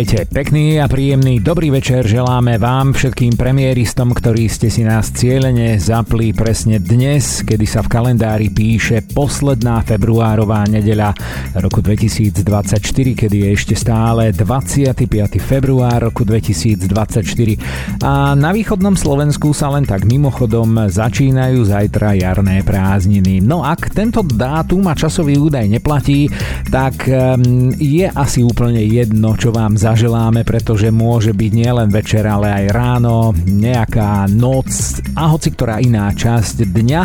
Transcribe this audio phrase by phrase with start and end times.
[0.00, 5.76] Vítajte, pekný a príjemný dobrý večer želáme vám všetkým premiéristom, ktorí ste si nás cieľene
[5.76, 11.12] zapli presne dnes, kedy sa v kalendári píše posledná februárová nedeľa
[11.60, 12.80] roku 2024,
[13.12, 15.04] kedy je ešte stále 25.
[15.36, 23.44] február roku 2024 a na východnom Slovensku sa len tak mimochodom začínajú zajtra jarné prázdniny.
[23.44, 26.32] No ak tento dátum a časový údaj neplatí,
[26.72, 32.46] tak ehm, je asi úplne jedno, čo vám zaželáme, pretože môže byť nielen večer, ale
[32.46, 34.70] aj ráno, nejaká noc
[35.18, 37.00] a hoci ktorá iná časť dňa.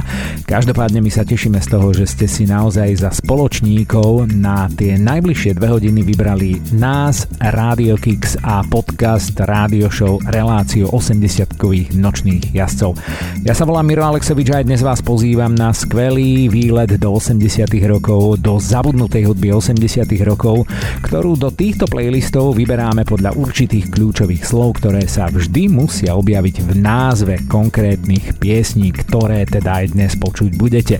[0.45, 5.58] Každopádne my sa tešíme z toho, že ste si naozaj za spoločníkov na tie najbližšie
[5.58, 13.02] dve hodiny vybrali nás, Radio Kix a podcast Radio Show Reláciu 80-kových nočných jazdcov.
[13.42, 17.66] Ja sa volám Miro Alexovič a aj dnes vás pozývam na skvelý výlet do 80
[17.89, 20.70] rokov, do zabudnutej hudby 80 rokov,
[21.02, 26.72] ktorú do týchto playlistov vyberáme podľa určitých kľúčových slov, ktoré sa vždy musia objaviť v
[26.76, 31.00] názve konkrétnych piesní, ktoré teda aj dnes počuť budete.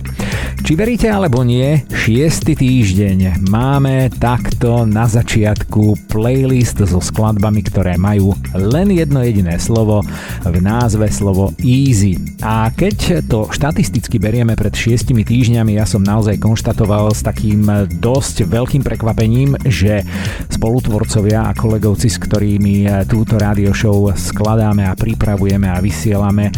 [0.64, 8.32] Či veríte alebo nie, šiestý týždeň máme takto na začiatku playlist so skladbami, ktoré majú
[8.56, 10.00] len jedno jediné slovo,
[10.48, 12.16] v názve slovo Easy.
[12.40, 17.68] A keď to štatisticky berieme pred šiestimi týždňami, ja som naozaj konštatoval s takým
[18.00, 20.00] dosť veľkým prekvapením, že
[20.48, 26.54] spolutvorcovia a kolegovci, s ktorými túto rádio show skladáme a pripravujeme a vysielame,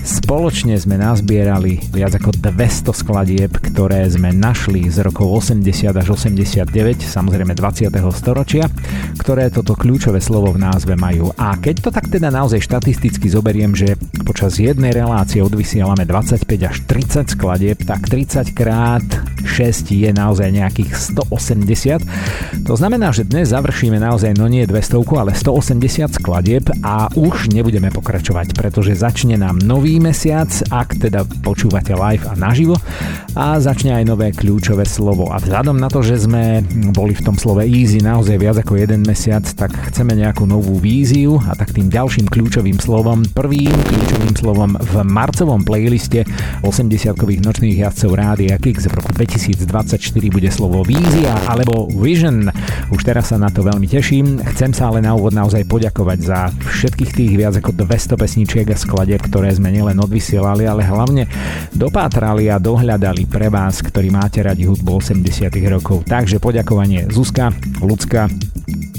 [0.00, 6.66] Spoločne sme nazbierali viac ako 200 skladieb, ktoré sme našli z rokov 80 až 89,
[7.04, 7.92] samozrejme 20.
[8.16, 8.66] storočia,
[9.20, 11.30] ktoré toto kľúčové slovo v názve majú.
[11.36, 16.76] A keď to tak teda naozaj štatisticky zoberiem, že počas jednej relácie odvysielame 25 až
[16.86, 19.04] 30 skladieb, tak 30 krát
[19.44, 22.64] 6 je naozaj nejakých 180.
[22.64, 27.92] To znamená, že dnes završíme naozaj no nie 200, ale 180 skladieb a už nebudeme
[27.92, 32.74] pokračovať, pretože začne nám nový mesiac, ak teda počúvate live a naživo
[33.38, 35.30] a začne aj nové kľúčové slovo.
[35.30, 39.06] A vzhľadom na to, že sme boli v tom slove easy naozaj viac ako jeden
[39.06, 44.74] mesiac, tak chceme nejakú novú víziu a tak tým ďalším kľúčovým slovom, prvým kľúčovým slovom
[44.74, 46.26] v marcovom playliste
[46.66, 50.02] 80-kových nočných jazdcov Rádia Kix v roku 2024
[50.34, 52.50] bude slovo vízia alebo vision.
[52.90, 54.42] Už teraz sa na to veľmi teším.
[54.58, 58.74] Chcem sa ale na úvod naozaj poďakovať za všetkých tých viac ako 200 pesničiek a
[58.74, 61.28] skladieb, ktoré sme nielen odvysielali, ale hlavne
[61.76, 66.08] dopátrali a dohľadali pre vás, ktorí máte radi hudbu 80 rokov.
[66.08, 67.52] Takže poďakovanie Zuzka,
[67.84, 68.32] Lucka,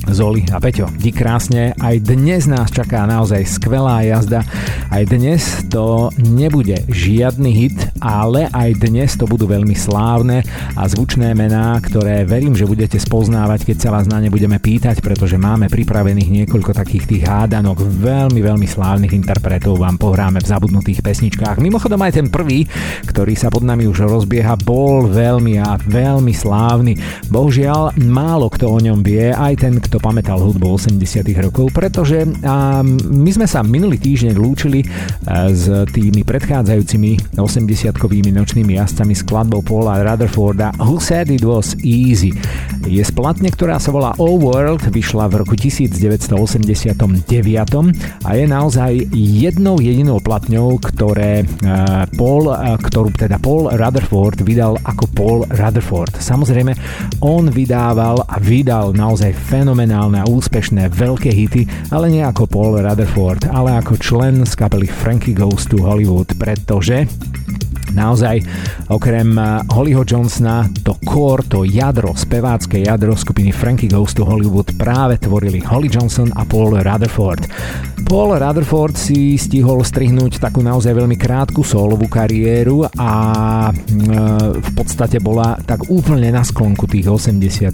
[0.10, 0.90] Zoli a Peťo.
[0.98, 4.42] Di krásne, aj dnes nás čaká naozaj skvelá jazda.
[4.90, 10.42] Aj dnes to nebude žiadny hit, ale aj dnes to budú veľmi slávne
[10.74, 15.06] a zvučné mená, ktoré verím, že budete spoznávať, keď sa vás na ne budeme pýtať,
[15.06, 17.86] pretože máme pripravených niekoľko takých tých hádanok.
[17.86, 21.62] Veľmi, veľmi slávnych interpretov vám pohráme v zabudnutých pesničkách.
[21.62, 22.66] Mimochodom aj ten prvý,
[23.06, 26.98] ktorý sa pod nami už rozbieha, bol veľmi a veľmi slávny.
[27.30, 32.24] Bohužiaľ, málo kto o ňom vie, aj ten, kto pamätal hudbu 80 rokov, pretože
[33.12, 34.88] my sme sa minulý týždeň lúčili
[35.28, 42.32] a, s tými predchádzajúcimi 80-kovými nočnými jazdcami skladbou Paula Rutherforda Who Said It Was Easy.
[42.82, 47.24] Je splatne, ktorá sa volá All World, vyšla v roku 1989
[48.26, 51.46] a je naozaj jednou jedinou platňou, ktoré
[52.18, 52.50] Paul,
[52.82, 56.20] ktorú teda Paul Rutherford vydal ako Paul Rutherford.
[56.20, 56.74] Samozrejme,
[57.22, 63.46] on vydával a vydal naozaj fenomenálne a úspešné veľké hity, ale nie ako Paul Rutherford,
[63.54, 67.06] ale ako člen z kapely Frankie Goes to Hollywood, pretože
[67.92, 68.38] Naozaj,
[68.88, 74.74] okrem eh, Hollyho Johnsona, to core, to jadro, spevácké jadro skupiny Frankie Goes to Hollywood
[74.76, 77.48] práve tvorili Holly Johnson a Paul Rutherford.
[78.12, 83.12] Paul Rutherford si stihol strihnúť takú naozaj veľmi krátku solovú kariéru a
[83.72, 83.74] e,
[84.60, 87.72] v podstate bola tak úplne na sklonku tých 80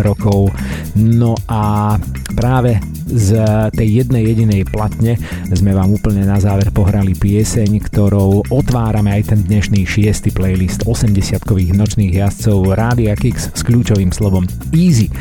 [0.00, 0.56] rokov.
[0.96, 1.94] No a
[2.32, 3.36] práve z
[3.76, 5.20] tej jednej jedinej platne
[5.52, 11.76] sme vám úplne na záver pohrali pieseň, ktorou otvárame aj ten dnešný šiestý playlist 80-kových
[11.76, 15.12] nočných jazdcov Rádia Kix s kľúčovým slovom Easy.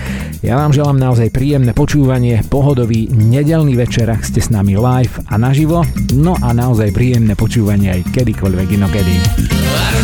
[0.42, 5.38] Ja vám želám naozaj príjemné počúvanie, pohodový nedelný večer, ak ste s nami live a
[5.38, 5.84] naživo,
[6.18, 9.16] no a naozaj príjemné počúvanie aj kedykoľvek inokedy.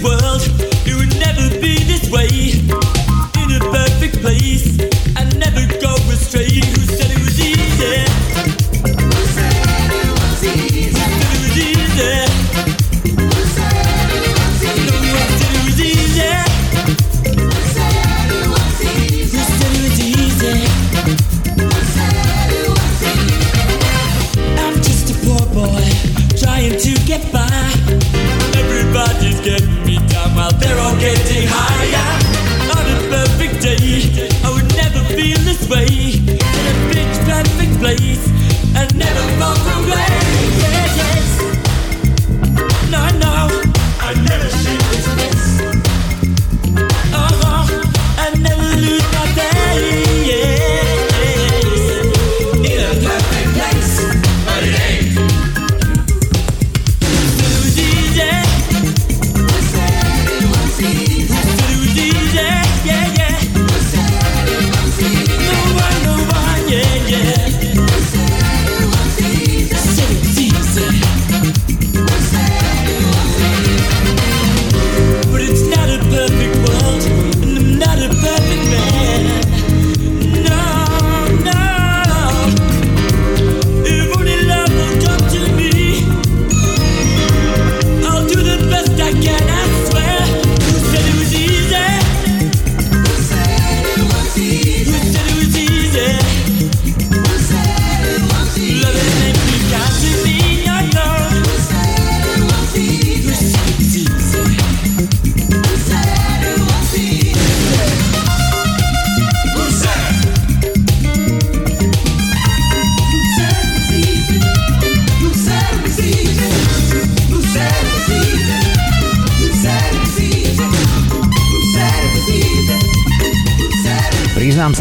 [0.04, 0.42] world,
[0.86, 2.28] it would never be this way.
[3.42, 4.80] In a perfect place,
[5.16, 6.81] I'd never go astray.
[31.02, 31.71] getting high.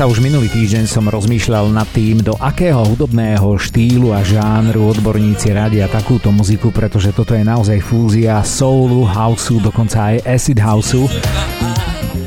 [0.00, 5.52] Sa už minulý týždeň som rozmýšľal nad tým, do akého hudobného štýlu a žánru odborníci
[5.52, 11.05] radia takúto muziku, pretože toto je naozaj fúzia soulu, houseu, dokonca aj acid houseu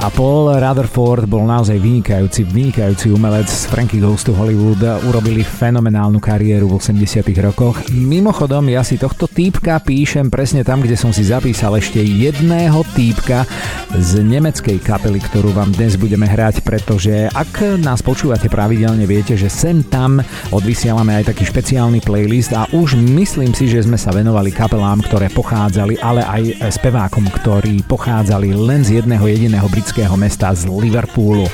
[0.04, 4.84] a Paul Rutherford bol naozaj vynikajúci, vynikajúci umelec Frankie Goes to Hollywood.
[5.08, 7.80] Urobili fenomenálnu kariéru v 80 rokoch.
[7.96, 13.48] Mimochodom, ja si tohto týpka píšem presne tam, kde som si zapísal ešte jedného týpka
[13.96, 19.48] z nemeckej kapely, ktorú vám dnes budeme hrať, pretože ak nás počúvate pravidelne, viete, že
[19.48, 20.20] sem tam
[20.52, 25.32] odvysielame aj taký špeciálny playlist a už myslím si, že sme sa venovali kapelám, ktoré
[25.32, 26.44] pochádzali, ale aj
[26.76, 31.45] spevákom, ktorí pochádzali len z jedného jediného britského britského mesta z Liverpoolu.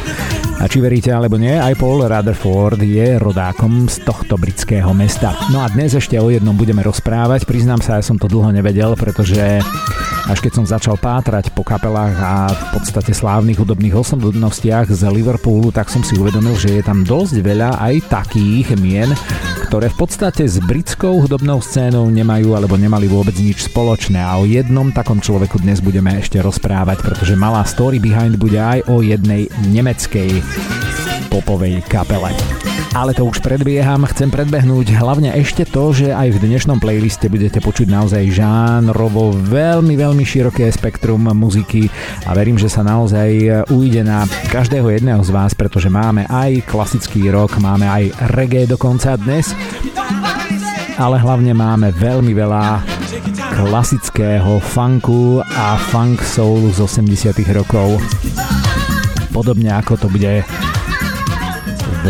[0.63, 5.35] A či veríte alebo nie, aj Paul Rutherford je rodákom z tohto britského mesta.
[5.51, 7.43] No a dnes ešte o jednom budeme rozprávať.
[7.43, 9.59] Priznám sa, ja som to dlho nevedel, pretože
[10.29, 15.73] až keď som začal pátrať po kapelách a v podstate slávnych hudobných osobnostiach z Liverpoolu,
[15.73, 19.09] tak som si uvedomil, že je tam dosť veľa aj takých mien,
[19.65, 24.45] ktoré v podstate s britskou hudobnou scénou nemajú alebo nemali vôbec nič spoločné a o
[24.45, 29.49] jednom takom človeku dnes budeme ešte rozprávať, pretože malá story behind bude aj o jednej
[29.65, 30.45] nemeckej
[31.33, 32.78] popovej kapele.
[32.89, 37.61] Ale to už predbieham, chcem predbehnúť hlavne ešte to, že aj v dnešnom playliste budete
[37.61, 41.85] počuť naozaj žánrovo veľmi, veľmi široké spektrum muziky
[42.25, 47.29] a verím, že sa naozaj ujde na každého jedného z vás, pretože máme aj klasický
[47.29, 48.03] rock, máme aj
[48.33, 49.53] reggae dokonca dnes,
[50.97, 52.81] ale hlavne máme veľmi veľa
[53.53, 58.01] klasického funku a funk soul z 80 rokov.
[59.29, 60.41] Podobne ako to bude
[61.99, 62.07] v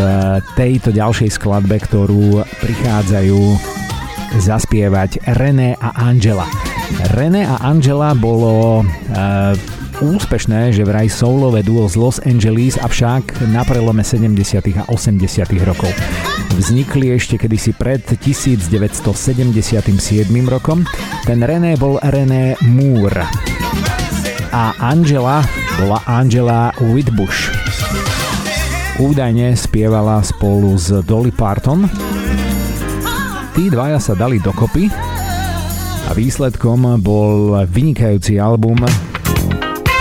[0.53, 3.41] tejto ďalšej skladbe, ktorú prichádzajú
[4.37, 6.45] zaspievať René a Angela.
[7.17, 8.83] René a Angela bolo e,
[10.01, 14.61] úspešné, že vraj soulové duo z Los Angeles, avšak na prelome 70.
[14.77, 15.25] a 80.
[15.65, 15.89] rokov.
[16.53, 18.69] Vznikli ešte kedysi pred 1977
[20.45, 20.85] rokom.
[21.25, 23.25] Ten René bol René Moore
[24.49, 25.45] a Angela
[25.77, 27.53] bola Angela Whitbush
[28.99, 31.87] údajne spievala spolu s Dolly Parton.
[33.55, 34.91] Tí dvaja sa dali dokopy
[36.07, 38.77] a výsledkom bol vynikajúci album,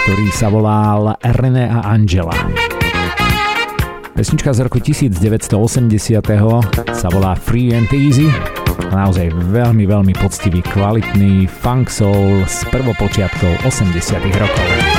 [0.05, 2.35] ktorý sa volal René a Angela.
[4.19, 5.55] Pesnička z roku 1980.
[6.91, 8.27] sa volá Free and Easy
[8.91, 14.98] naozaj veľmi, veľmi poctivý, kvalitný funk soul z prvopočiatkov 80 rokov.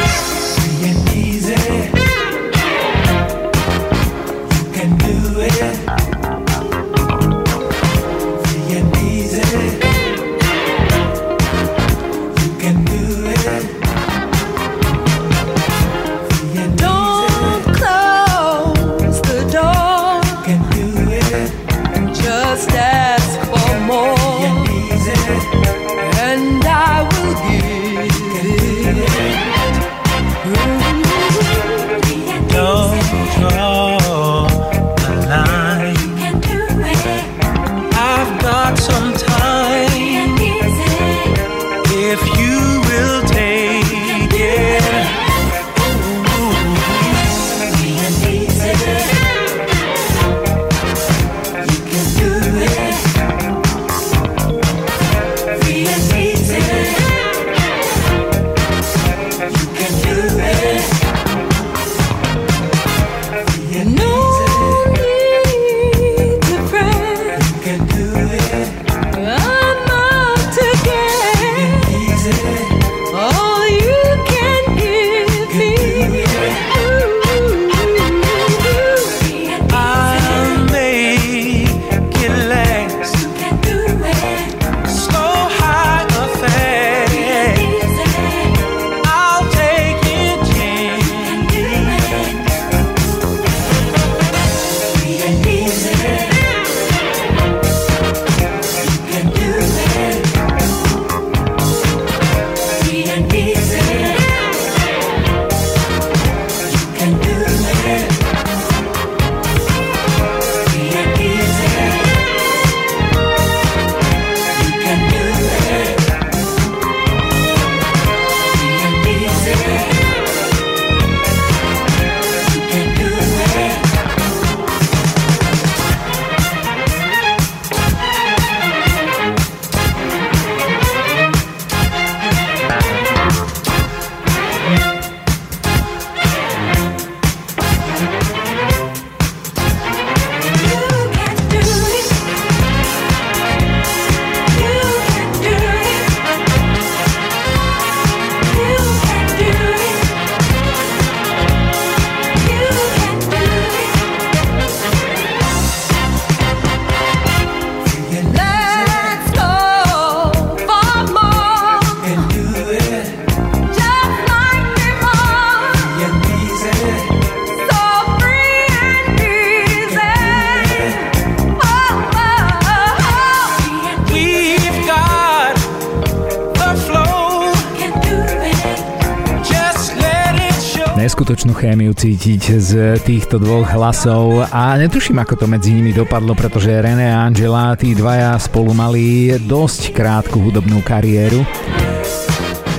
[182.00, 182.72] Cítiť z
[183.04, 187.92] týchto dvoch hlasov a netuším, ako to medzi nimi dopadlo, pretože René a Angela, tí
[187.92, 191.44] dvaja spolu mali dosť krátku hudobnú kariéru.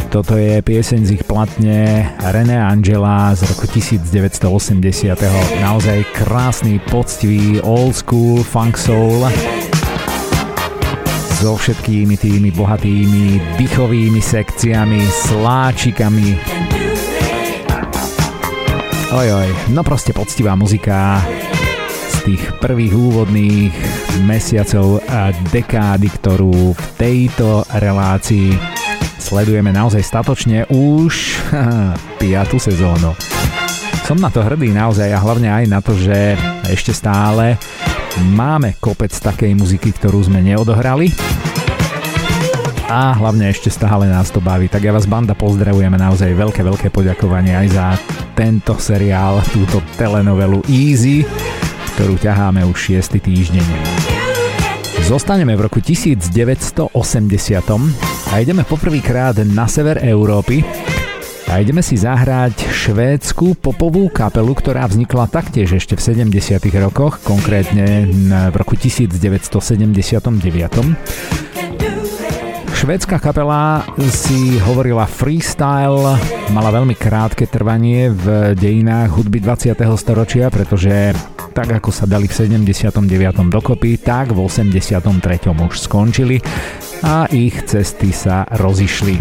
[0.08, 4.40] Toto je pieseň z ich platne René Angela z roku 1980.
[5.60, 9.28] Naozaj krásny, poctivý, old school funk soul
[11.44, 16.28] so všetkými tými bohatými dychovými sekciami, sláčikami,
[19.10, 21.18] Ojoj, no proste poctivá muzika
[21.90, 23.74] z tých prvých úvodných
[24.22, 28.54] mesiacov a dekády, ktorú v tejto relácii
[29.18, 31.42] sledujeme naozaj statočne už
[32.22, 32.54] 5.
[32.54, 33.18] sezónu.
[34.06, 36.38] Som na to hrdý naozaj a hlavne aj na to, že
[36.70, 37.58] ešte stále
[38.30, 41.10] máme kopec takej muziky, ktorú sme neodohrali
[42.86, 44.70] a hlavne ešte stále nás to baví.
[44.70, 47.86] Tak ja vás banda pozdravujeme naozaj veľké, veľké poďakovanie aj za
[48.40, 51.28] tento seriál, túto telenovelu Easy,
[51.92, 53.20] ktorú ťaháme už 6.
[53.20, 53.66] týždeň.
[55.04, 56.88] Zostaneme v roku 1980
[58.32, 60.64] a ideme poprvýkrát na sever Európy
[61.52, 66.64] a ideme si zahrať švédsku popovú kapelu, ktorá vznikla taktiež ešte v 70.
[66.80, 68.09] rokoch, konkrétne
[68.49, 70.00] v roku 1979.
[72.80, 76.16] Švédska kapela si hovorila freestyle,
[76.49, 79.76] mala veľmi krátke trvanie v dejinách hudby 20.
[80.00, 81.12] storočia, pretože
[81.52, 83.04] tak ako sa dali v 79.
[83.52, 85.12] dokopy, tak v 83.
[85.52, 86.40] už skončili
[87.04, 89.20] a ich cesty sa rozišli.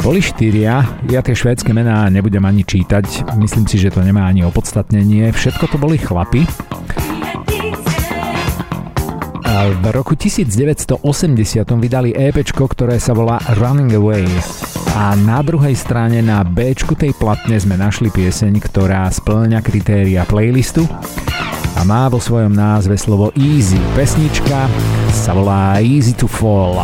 [0.00, 0.80] Boli štyria,
[1.12, 5.68] ja tie švédske mená nebudem ani čítať, myslím si, že to nemá ani opodstatnenie, všetko
[5.68, 6.48] to boli chlapy,
[9.56, 11.00] v roku 1980
[11.80, 14.28] vydali EP, ktoré sa volá Running Away.
[14.92, 20.84] A na druhej strane na B tej platne sme našli pieseň, ktorá splňa kritéria playlistu
[21.72, 23.80] a má vo svojom názve slovo Easy.
[23.96, 24.68] Pesnička
[25.08, 26.76] sa volá Easy to Fall.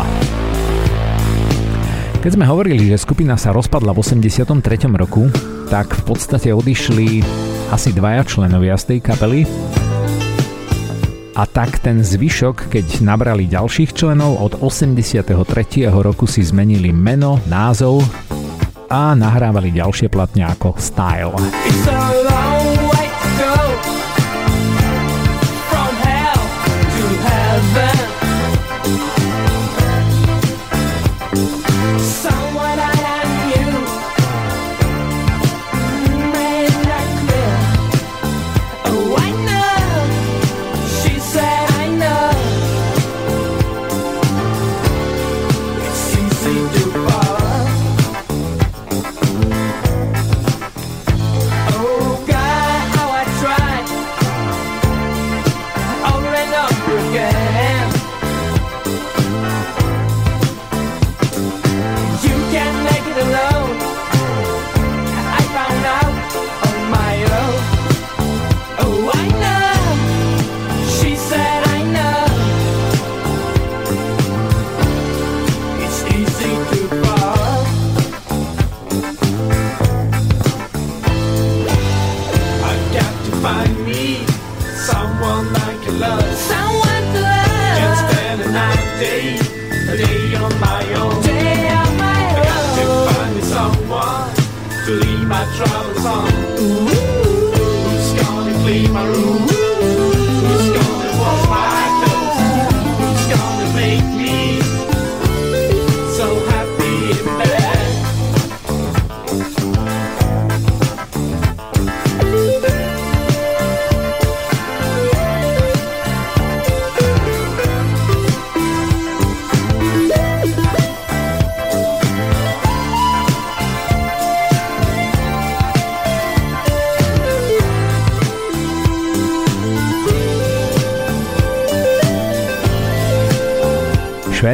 [2.25, 4.49] Keď sme hovorili, že skupina sa rozpadla v 83.
[4.97, 5.29] roku,
[5.69, 7.21] tak v podstate odišli
[7.69, 9.45] asi dvaja členovia z tej kapely,
[11.33, 15.25] a tak ten zvyšok, keď nabrali ďalších členov od 83.
[15.89, 18.05] roku si zmenili meno, názov
[18.93, 21.33] a nahrávali ďalšie platne ako Style.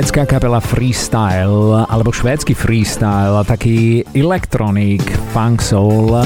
[0.08, 5.04] Švédska kapela Freestyle, alebo švédsky freestyle, taký electronic
[5.36, 6.16] funk soul.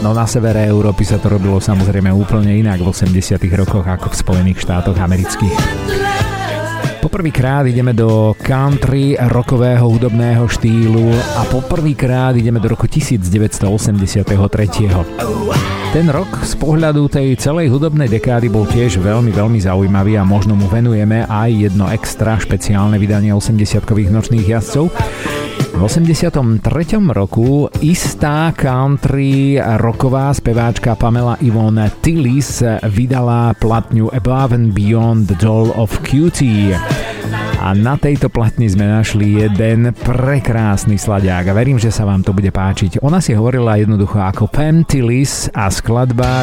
[0.00, 4.16] No na severe Európy sa to robilo samozrejme úplne inak v 80 rokoch ako v
[4.16, 5.60] Spojených štátoch amerických.
[7.04, 14.24] Poprvýkrát ideme do country rokového hudobného štýlu a poprvýkrát ideme do roku 1983.
[15.92, 20.56] Ten rok z pohľadu tej celej hudobnej dekády bol tiež veľmi, veľmi zaujímavý a možno
[20.56, 24.88] mu venujeme aj jedno extra špeciálne vydanie 80-kových nočných jazdcov.
[25.76, 26.64] V 83.
[27.12, 35.76] roku istá country roková speváčka Pamela Yvonne Tillis vydala platňu Above and Beyond the Doll
[35.76, 36.72] of Cutie.
[37.62, 42.34] A na tejto platni sme našli jeden prekrásny sladiak a verím, že sa vám to
[42.34, 42.98] bude páčiť.
[43.06, 46.42] Ona si hovorila jednoducho ako Pam Tillis a skladba,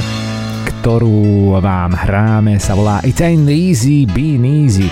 [0.63, 4.87] ktorú vám hráme, sa volá It ain't easy being easy.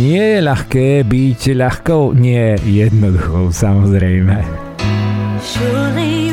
[0.00, 4.40] Nie je ľahké byť ľahkou, nie jednoduchou, samozrejme.
[5.44, 6.25] Surely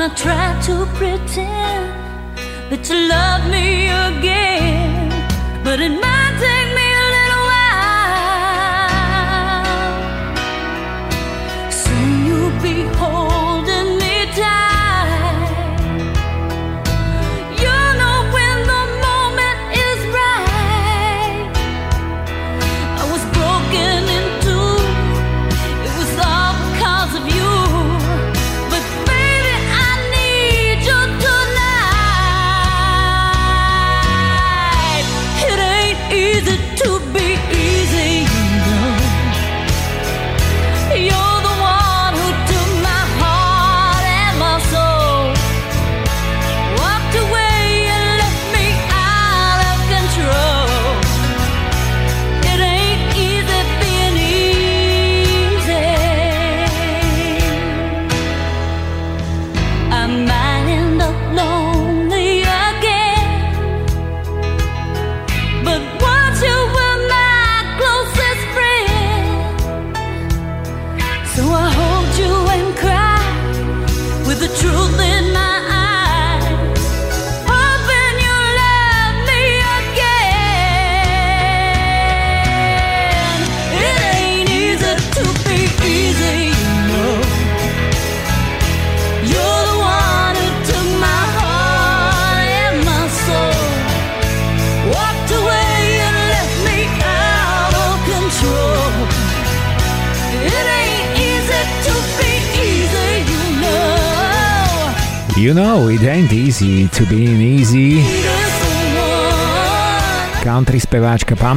[0.00, 1.92] And I try to pretend
[2.70, 5.10] that you love me again.
[5.62, 6.69] But it might take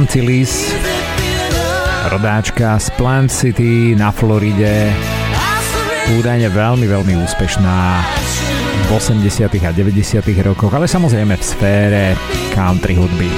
[0.02, 0.74] Tillis,
[2.10, 4.90] rodáčka z Plant City na Floride,
[6.18, 7.78] údajne veľmi, veľmi úspešná
[8.84, 9.46] v 80.
[9.62, 10.18] a 90.
[10.42, 12.04] rokoch, ale samozrejme v sfére
[12.50, 13.30] country hudby.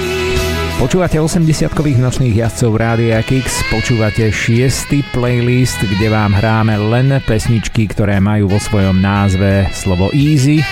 [0.81, 8.17] Počúvate 80-kových nočných jazdcov Rádia Kix, počúvate šiestý playlist, kde vám hráme len pesničky, ktoré
[8.17, 10.65] majú vo svojom názve slovo easy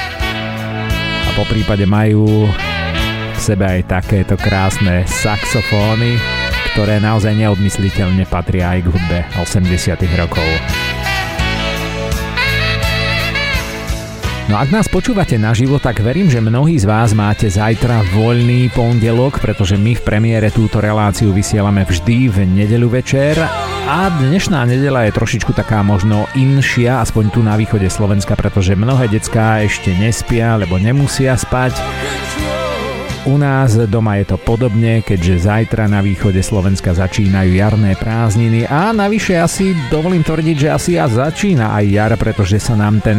[1.29, 2.49] a po prípade majú
[3.35, 6.17] v sebe aj takéto krásne saxofóny,
[6.73, 10.49] ktoré naozaj neodmysliteľne patria aj k hudbe 80 rokov.
[14.45, 19.41] No ak nás počúvate naživo, tak verím, že mnohí z vás máte zajtra voľný pondelok,
[19.41, 23.41] pretože my v premiére túto reláciu vysielame vždy v nedeľu večer
[23.89, 29.09] a dnešná nedela je trošičku taká možno inšia, aspoň tu na východe Slovenska, pretože mnohé
[29.09, 31.81] decká ešte nespia, lebo nemusia spať.
[33.25, 38.93] U nás doma je to podobne, keďže zajtra na východe Slovenska začínajú jarné prázdniny a
[38.93, 43.17] navyše asi dovolím tvrdiť, že asi a začína aj jar, pretože sa nám ten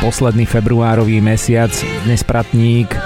[0.00, 1.68] posledný februárový mesiac
[2.08, 2.96] dnes pratník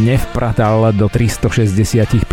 [0.00, 2.24] nevpratal do 365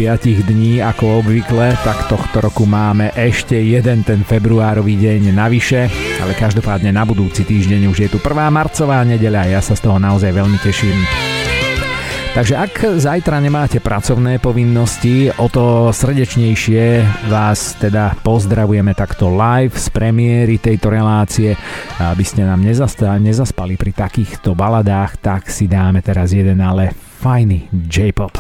[0.46, 6.96] dní ako obvykle, tak tohto roku máme ešte jeden ten februárový deň navyše, ale každopádne
[6.96, 8.54] na budúci týždeň už je tu 1.
[8.54, 11.29] marcová nedeľa a ja sa z toho naozaj veľmi teším.
[12.40, 19.92] Takže ak zajtra nemáte pracovné povinnosti, o to srdečnejšie vás teda pozdravujeme takto live z
[19.92, 21.60] premiéry tejto relácie.
[22.00, 28.32] Aby ste nám nezaspali pri takýchto baladách, tak si dáme teraz jeden ale fajný J-pop.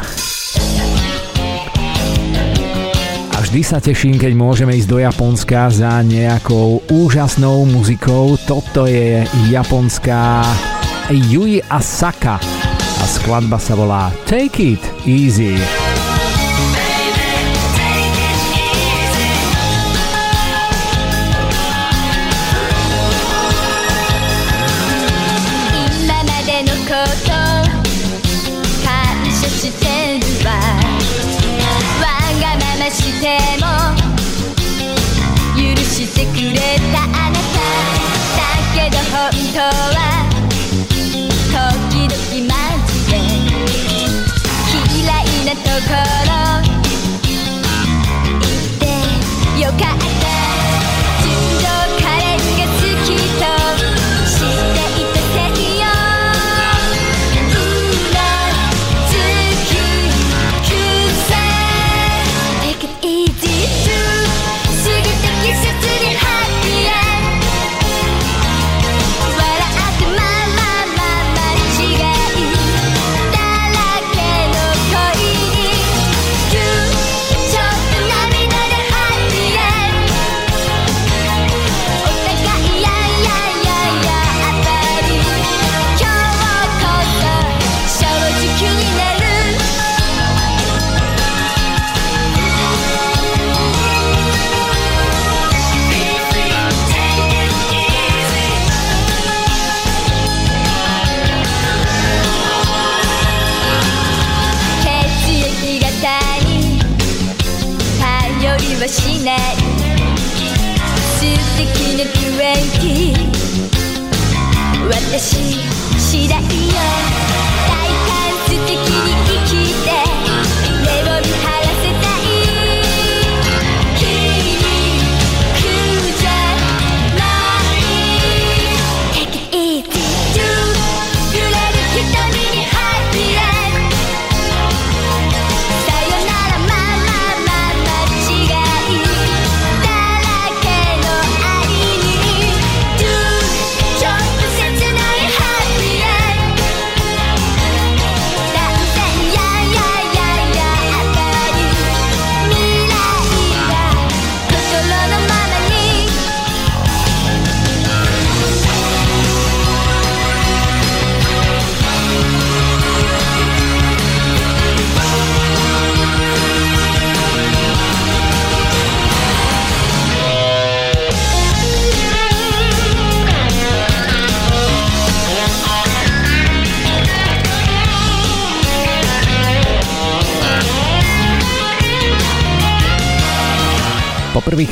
[3.35, 8.39] A vždy sa teším, keď môžeme ísť do Japonska za nejakou úžasnou muzikou.
[8.47, 10.47] Toto je japonská
[11.11, 12.58] Yui Asaka
[12.99, 15.88] a skladba sa volá Take It Easy.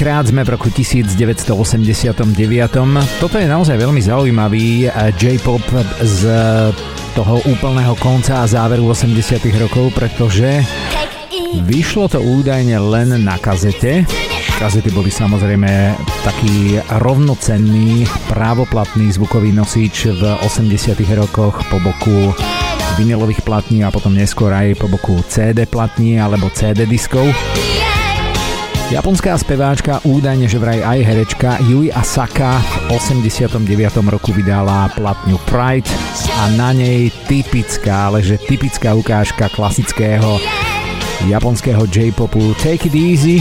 [0.08, 2.32] Prvýkrát sme v roku 1989.
[3.20, 5.60] Toto je naozaj veľmi zaujímavý eh, J-pop
[6.00, 6.22] z
[7.12, 10.64] toho úplného konca a záveru 80 rokov, pretože
[11.60, 14.08] vyšlo to údajne len na kazete.
[14.56, 22.32] Kazety boli samozrejme taký rovnocenný právoplatný zvukový nosič v 80 rokoch po boku
[22.96, 27.28] vinilových platní a potom neskôr aj po boku CD platní alebo CD diskov.
[28.88, 32.56] Japonská speváčka, údajne že vraj aj herečka Yui Asaka
[32.88, 33.68] v 89.
[34.08, 35.92] roku vydala platňu Pride
[36.40, 40.40] a na nej typická, ale že typická ukážka klasického
[41.28, 43.36] japonského J-popu Take It Easy.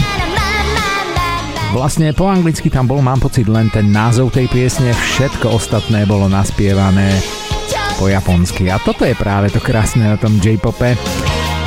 [1.71, 6.27] Vlastne po anglicky tam bol, mám pocit, len ten názov tej piesne, všetko ostatné bolo
[6.27, 7.23] naspievané
[7.95, 8.67] po japonsky.
[8.67, 10.99] A toto je práve to krásne na tom J-pope,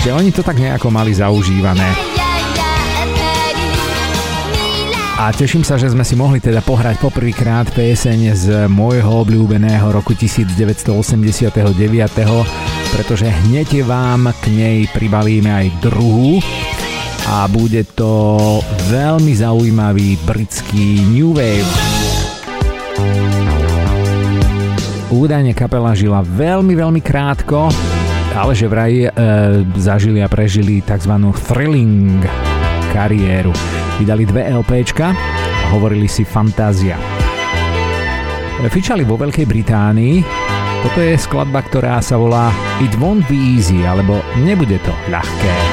[0.04, 2.09] že oni to tak nejako mali zaužívané.
[5.20, 10.16] A teším sa, že sme si mohli teda pohrať poprvýkrát pieseň z môjho obľúbeného roku
[10.16, 10.96] 1989,
[12.88, 16.40] pretože hneď vám k nej pribalíme aj druhú
[17.28, 21.68] a bude to veľmi zaujímavý britský New Wave.
[25.12, 27.68] Údajne kapela žila veľmi, veľmi krátko,
[28.32, 29.08] ale že vraj e,
[29.76, 31.12] zažili a prežili tzv.
[31.44, 32.24] thrilling
[32.96, 33.52] kariéru.
[34.00, 36.96] Vydali dve LPčka a hovorili si Fantázia.
[38.72, 40.24] Fičali vo Veľkej Británii.
[40.80, 42.48] Toto je skladba, ktorá sa volá
[42.80, 45.69] It Won't Be Easy, alebo Nebude to ľahké.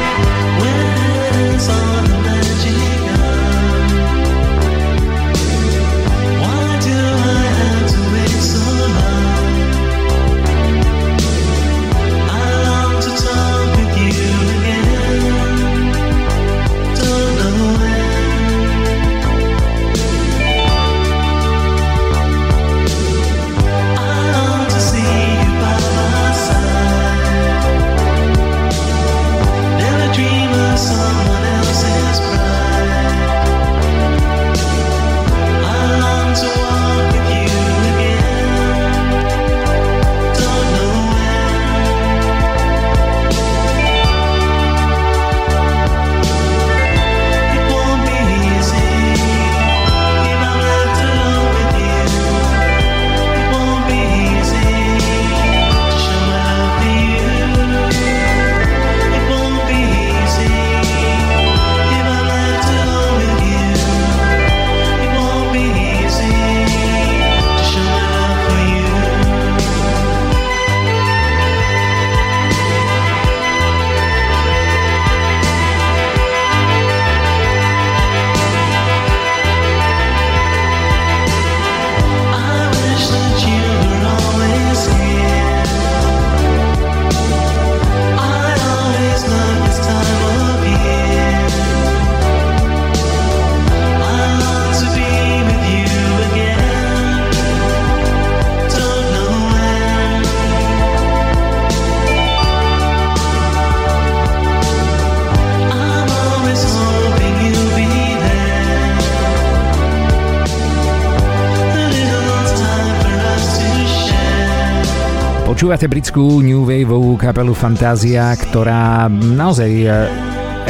[115.67, 119.88] Počúvate britskú new waveovú kapelu Fantázia, ktorá naozaj e,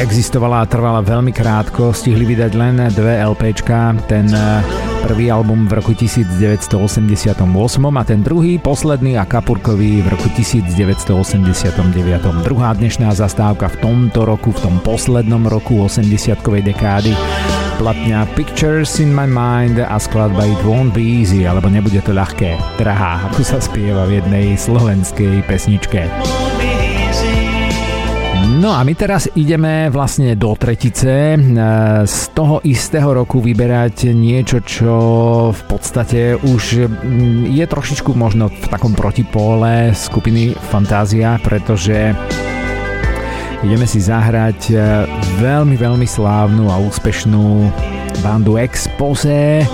[0.02, 1.94] existovala a trvala veľmi krátko.
[1.94, 4.42] Stihli vydať len dve LPčka, ten e,
[5.06, 7.38] prvý album v roku 1988
[7.94, 11.14] a ten druhý, posledný a kapurkový v roku 1989.
[12.42, 17.14] Druhá dnešná zastávka v tomto roku, v tom poslednom roku 80-kovej dekády
[17.78, 22.58] platňa Pictures in my mind a skladba It won't be easy, alebo nebude to ľahké,
[22.82, 26.10] drahá, ako sa spieva v jednej slovenskej pesničke.
[28.58, 31.36] No a my teraz ideme vlastne do tretice.
[31.36, 31.40] E,
[32.10, 34.96] z toho istého roku vyberať niečo, čo
[35.54, 42.18] v podstate už mm, je trošičku možno v takom protipóle skupiny Fantázia, pretože
[43.66, 44.76] ideme si zahrať e,
[45.42, 47.72] veľmi, veľmi slávnu a úspešnú
[48.22, 49.66] bandu Expose,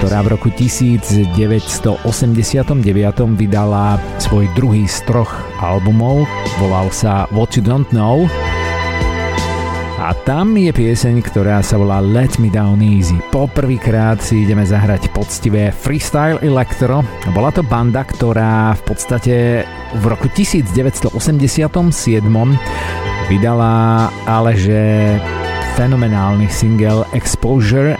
[0.00, 2.04] ktorá v roku 1989
[3.36, 6.24] vydala svoj druhý z troch albumov,
[6.60, 8.28] volal sa What You Don't Know
[10.02, 13.14] a tam je pieseň, ktorá sa volá Let Me Down Easy.
[13.30, 17.06] Poprvýkrát si ideme zahrať poctivé freestyle electro.
[17.30, 19.62] Bola to banda, ktorá v podstate
[19.94, 21.06] v roku 1987
[23.30, 23.74] vydala
[24.26, 24.80] ale že
[25.78, 27.94] fenomenálny single Exposure,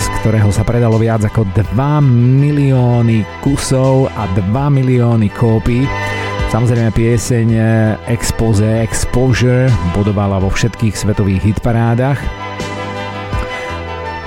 [0.00, 1.44] z ktorého sa predalo viac ako
[1.76, 1.76] 2
[2.40, 6.11] milióny kusov a 2 milióny kópií.
[6.52, 7.48] Samozrejme pieseň
[8.12, 12.20] Expose Exposure bodovala vo všetkých svetových hitparádach.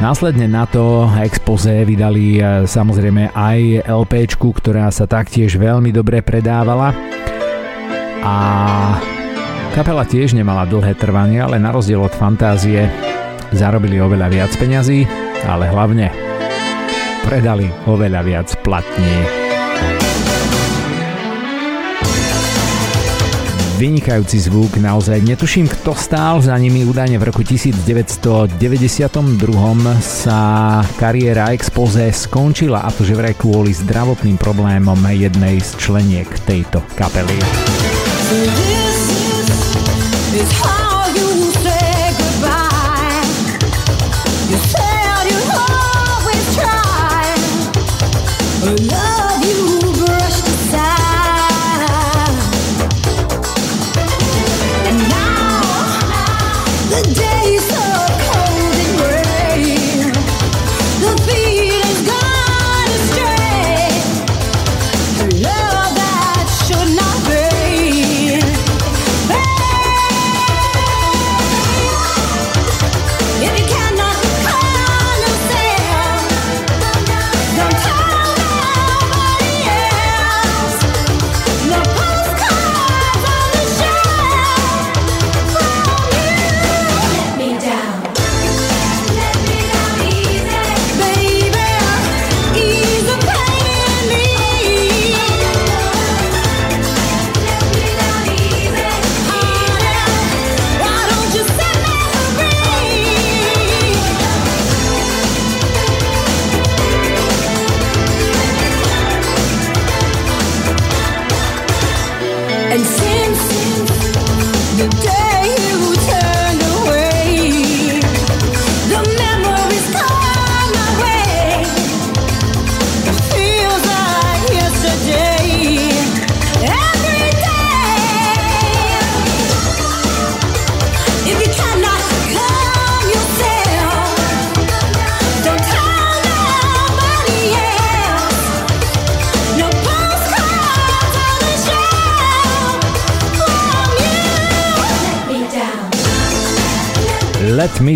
[0.01, 6.97] Následne na to Expose vydali eh, samozrejme aj LP, ktorá sa taktiež veľmi dobre predávala.
[8.25, 8.35] A
[9.77, 12.89] Kapela tiež nemala dlhé trvanie, ale na rozdiel od fantázie
[13.53, 15.05] zarobili oveľa viac peňazí,
[15.45, 16.09] ale hlavne
[17.27, 19.44] predali oveľa viac platní.
[23.75, 28.55] Vynikajúci zvuk, naozaj netuším, kto stál za nimi údajne v roku 1992
[29.99, 30.39] sa
[30.95, 37.35] kariéra Expose skončila a to že vraj kvôli zdravotným problémom jednej z členiek tejto kapely.
[40.35, 40.85] It's hard.
[40.85, 40.94] Let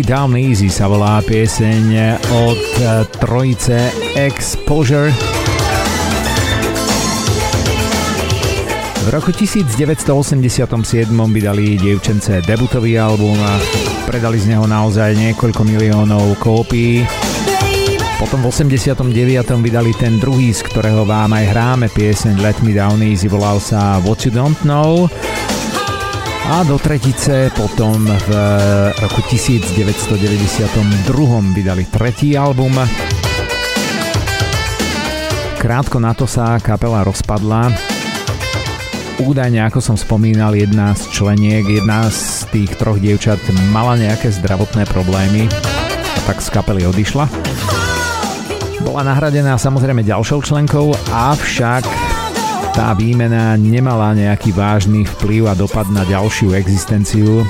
[0.00, 1.84] Me Down Easy sa volá pieseň
[2.32, 5.12] od eh, trojice Exposure.
[9.04, 10.08] V roku 1987
[11.12, 13.60] vydali dievčence debutový album a
[14.08, 17.04] predali z neho naozaj niekoľko miliónov kópií.
[18.16, 19.04] Potom v 89.
[19.60, 24.00] vydali ten druhý, z ktorého vám aj hráme pieseň Let Me Down Easy, volal sa
[24.00, 25.12] What You Don't Know.
[26.50, 28.30] A do tretice potom v
[28.98, 31.06] roku 1992
[31.54, 32.74] vydali tretí album.
[35.62, 37.70] Krátko na to sa kapela rozpadla.
[39.22, 43.38] Údajne, ako som spomínal, jedna z členiek, jedna z tých troch dievčat
[43.70, 45.46] mala nejaké zdravotné problémy
[46.02, 47.30] a tak z kapely odišla.
[48.82, 52.09] Bola nahradená samozrejme ďalšou členkou, avšak
[52.74, 57.42] tá výmena nemala nejaký vážny vplyv a dopad na ďalšiu existenciu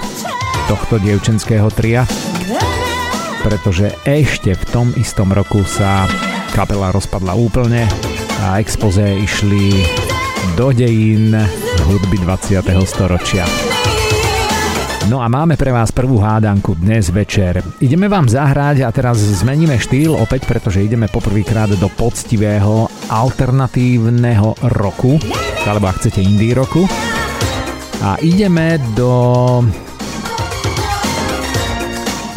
[0.67, 2.07] tohto dievčenského tria,
[3.43, 6.07] pretože ešte v tom istom roku sa
[6.53, 7.87] kapela rozpadla úplne
[8.45, 9.73] a expoze išli
[10.57, 11.37] do dejín
[11.87, 12.65] hudby 20.
[12.87, 13.70] storočia.
[15.09, 17.65] No a máme pre vás prvú hádanku dnes večer.
[17.81, 25.17] Ideme vám zahrať a teraz zmeníme štýl opäť, pretože ideme poprvýkrát do poctivého alternatívneho roku,
[25.65, 26.85] alebo ak chcete indie roku.
[28.05, 29.13] A ideme do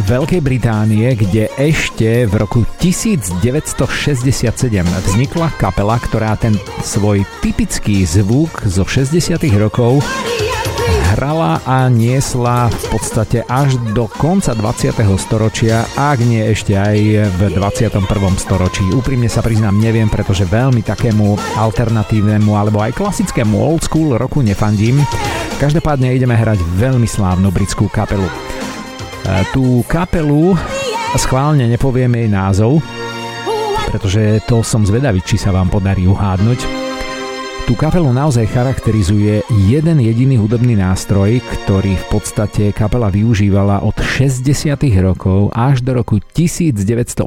[0.04, 4.52] Veľkej Británie, kde ešte v roku 1967
[4.84, 10.04] vznikla kapela, ktorá ten svoj typický zvuk zo 60 rokov
[11.14, 14.98] hrala a niesla v podstate až do konca 20.
[15.22, 16.98] storočia, ak nie ešte aj
[17.38, 18.02] v 21.
[18.42, 18.82] storočí.
[18.90, 25.06] Úprimne sa priznám, neviem, pretože veľmi takému alternatívnemu alebo aj klasickému old school roku nefandím.
[25.62, 28.26] Každopádne ideme hrať veľmi slávnu britskú kapelu.
[28.26, 28.34] E,
[29.54, 30.58] tú kapelu
[31.16, 32.82] schválne nepoviem jej názov,
[33.86, 36.83] pretože to som zvedavý, či sa vám podarí uhádnuť.
[37.64, 39.40] Tú kapelu naozaj charakterizuje
[39.72, 44.76] jeden jediný hudobný nástroj, ktorý v podstate kapela využívala od 60.
[45.00, 47.24] rokov až do roku 1989,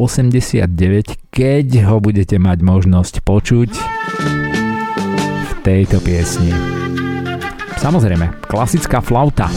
[1.32, 3.70] keď ho budete mať možnosť počuť
[5.40, 6.52] v tejto piesni.
[7.80, 9.48] Samozrejme, klasická flauta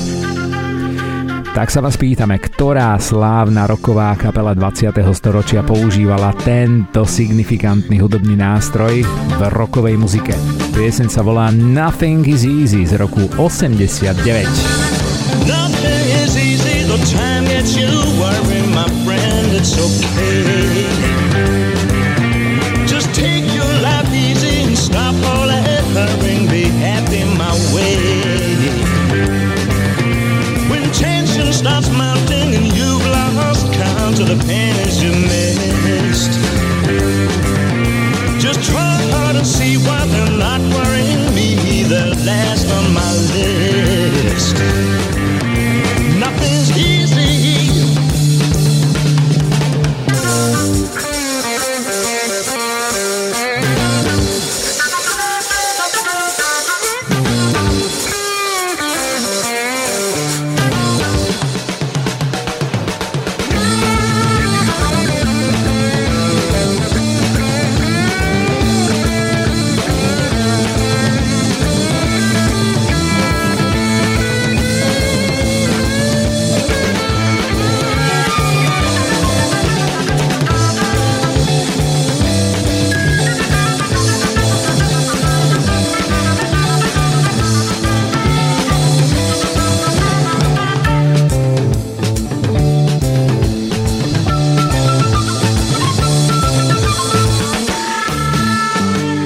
[1.60, 4.96] tak sa vás pýtame, ktorá slávna roková kapela 20.
[5.12, 10.32] storočia používala tento signifikantný hudobný nástroj v rokovej muzike.
[10.72, 14.24] Pieseň sa volá Nothing is Easy z roku 89.
[15.44, 20.99] Nothing is easy, the time that you worry, my friend, it's okay.
[34.30, 34.89] The pennies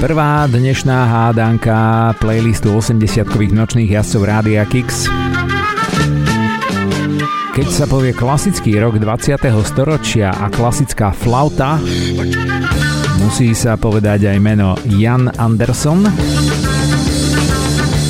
[0.04, 5.08] Prvá dnešná hádanka playlistu 80-kových nočných jazdcov Rádia Kix.
[7.56, 9.40] Keď sa povie klasický rok 20.
[9.64, 11.80] storočia a klasická flauta,
[13.24, 16.04] musí sa povedať aj meno Jan Anderson.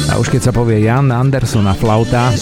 [0.09, 2.33] A už keď sa povie Jan Anderson a flauta,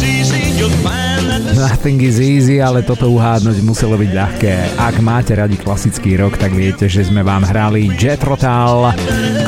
[1.52, 4.54] Nothing is easy, ale toto uhádnuť muselo byť ľahké.
[4.80, 8.96] Ak máte radi klasický rok, tak viete, že sme vám hrali Jet Rotal,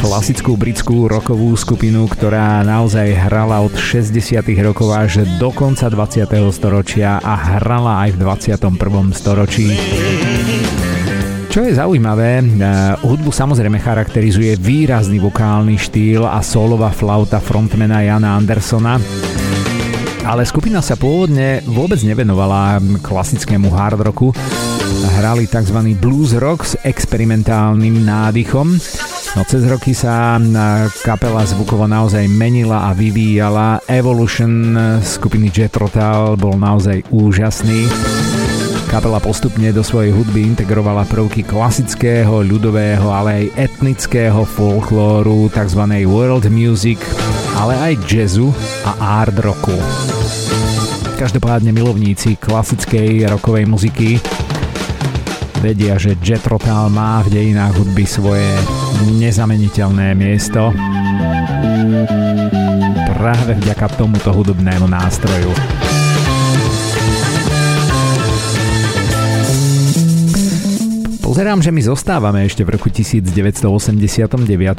[0.03, 6.27] klasickú britskú rokovú skupinu, ktorá naozaj hrala od 60 rokov až do konca 20.
[6.51, 9.15] storočia a hrala aj v 21.
[9.15, 9.71] storočí.
[11.53, 12.45] Čo je zaujímavé, eh,
[13.05, 18.97] hudbu samozrejme charakterizuje výrazný vokálny štýl a solová flauta frontmana Jana Andersona
[20.23, 24.31] ale skupina sa pôvodne vôbec nevenovala klasickému hard rocku.
[25.19, 25.77] Hrali tzv.
[25.99, 28.75] blues rock s experimentálnym nádychom.
[29.33, 30.37] No cez roky sa
[31.01, 33.81] kapela zvukovo naozaj menila a vyvíjala.
[33.89, 37.89] Evolution skupiny Jet Rotal bol naozaj úžasný.
[38.93, 45.81] Kapela postupne do svojej hudby integrovala prvky klasického, ľudového, ale aj etnického folklóru, tzv.
[46.05, 47.01] world music,
[47.57, 48.53] ale aj jazzu
[48.85, 49.73] a art rocku.
[51.17, 54.21] Každopádne milovníci klasickej rokovej muziky
[55.65, 56.45] vedia, že Jet
[56.93, 58.45] má v dejinách hudby svoje
[59.17, 60.69] nezameniteľné miesto
[63.17, 65.82] práve vďaka tomuto hudobnému nástroju.
[71.33, 73.65] Pozerám, že my zostávame ešte v roku 1989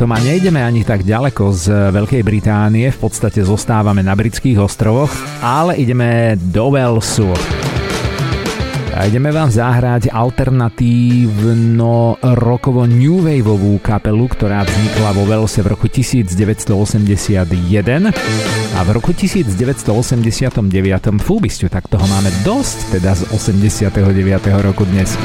[0.06, 5.10] a nejdeme ani tak ďaleko z Veľkej Británie, v podstate zostávame na britských ostrovoch,
[5.42, 7.26] ale ideme do Walesu.
[8.94, 15.90] A ideme vám zahrať alternatívno rokovo new waveovú kapelu, ktorá vznikla vo Velse v roku
[15.90, 17.50] 1981
[18.78, 20.70] a v roku 1989
[21.18, 23.90] fúbisťu, tak toho máme dosť, teda z 89.
[24.62, 25.18] roku dnes.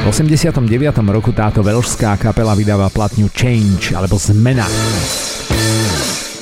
[0.00, 0.64] V 89.
[1.12, 4.64] roku táto veľšská kapela vydáva platňu Change alebo Zmena.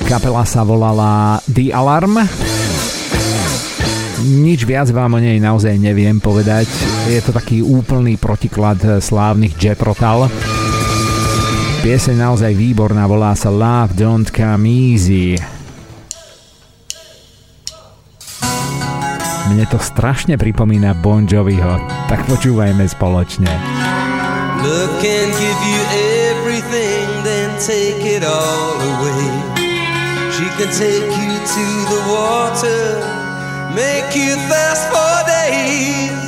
[0.07, 2.17] Kapela sa volala The Alarm
[4.19, 6.67] nič viac vám o nej naozaj neviem povedať.
[7.07, 10.27] Je to taký úplný protiklad slávnych Jeprotal.
[11.79, 15.58] Pieseň naozaj výborná, volá sa Love Don't Come Easy.
[19.49, 23.49] Mne to strašne pripomína Bon Joviho, tak počúvajme spoločne.
[24.61, 25.81] Love can give you
[26.37, 29.25] everything, then take it all away.
[30.37, 33.19] She can take you to the water
[33.75, 36.21] make you thirst for days.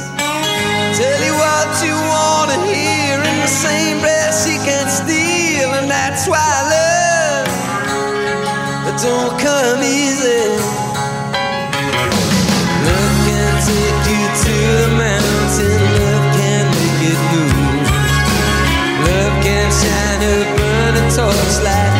[0.98, 6.28] Tell you what you wanna hear in the same breath she can steal, and that's
[6.28, 7.50] why love
[9.02, 10.81] don't come easy.
[21.16, 21.91] Torchlight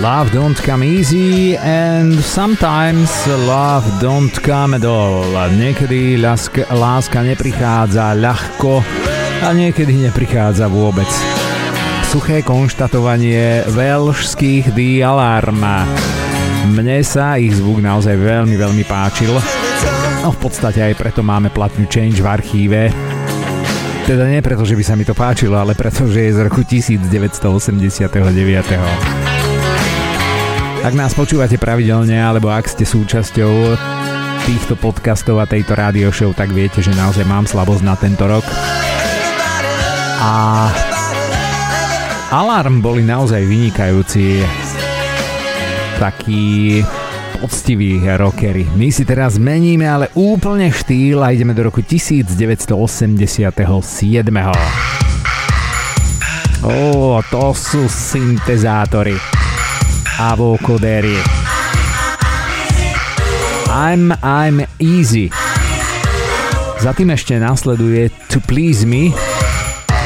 [0.00, 3.12] Love don't come easy and sometimes
[3.44, 5.28] love don't come at all.
[5.52, 8.80] Niekedy láska, láska neprichádza ľahko
[9.44, 11.04] a niekedy neprichádza vôbec.
[12.08, 15.60] Suché konštatovanie veľšských The Alarm.
[16.72, 19.36] Mne sa ich zvuk naozaj veľmi, veľmi páčil.
[20.24, 22.88] No v podstate aj preto máme platňu Change v archíve.
[24.08, 26.64] Teda nie preto, že by sa mi to páčilo, ale preto, že je z roku
[26.64, 29.29] 1989.
[30.80, 33.76] Ak nás počúvate pravidelne, alebo ak ste súčasťou
[34.48, 38.40] týchto podcastov a tejto rádio show, tak viete, že naozaj mám slabosť na tento rok.
[40.24, 40.32] A
[42.32, 44.40] Alarm boli naozaj vynikajúci
[46.00, 46.80] takí
[47.44, 48.64] poctiví rockery.
[48.72, 52.72] My si teraz meníme ale úplne štýl a ideme do roku 1987.
[56.64, 59.29] Ó, to sú syntezátory.
[60.20, 61.16] Avo Coderi.
[63.72, 65.32] I'm, I'm easy.
[66.76, 69.16] Za tým ešte nasleduje To Please Me,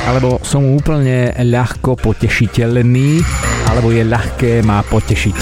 [0.06, 3.26] alebo som úplne ľahko potešiteľný,
[3.74, 5.38] alebo je ľahké ma potešiť.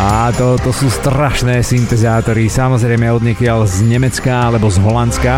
[0.00, 3.20] A to, to sú strašné syntezátory, samozrejme od
[3.68, 5.36] z Nemecka alebo z Holandska.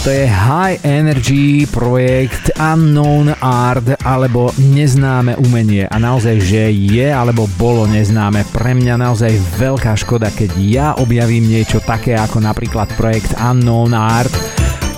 [0.00, 7.44] Toto je High Energy projekt Unknown Art alebo neznáme umenie a naozaj, že je alebo
[7.60, 8.48] bolo neznáme.
[8.48, 9.28] Pre mňa naozaj
[9.60, 14.32] veľká škoda, keď ja objavím niečo také ako napríklad projekt Unknown Art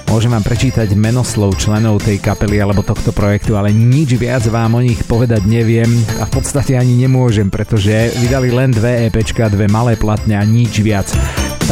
[0.06, 4.84] Môžem vám prečítať menoslov členov tej kapely alebo tohto projektu, ale nič viac vám o
[4.86, 5.88] nich povedať neviem
[6.22, 10.78] a v podstate ani nemôžem, pretože vydali len dve EPčka, dve malé platne a nič
[10.78, 11.10] viac.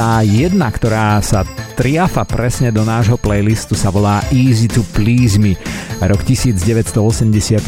[0.00, 1.44] Tá jedna, ktorá sa
[1.76, 5.52] triafa presne do nášho playlistu sa volá Easy to Please Me.
[6.00, 7.60] Rok 1987,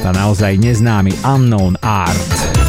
[0.00, 2.59] tá naozaj neznámy Unknown Art.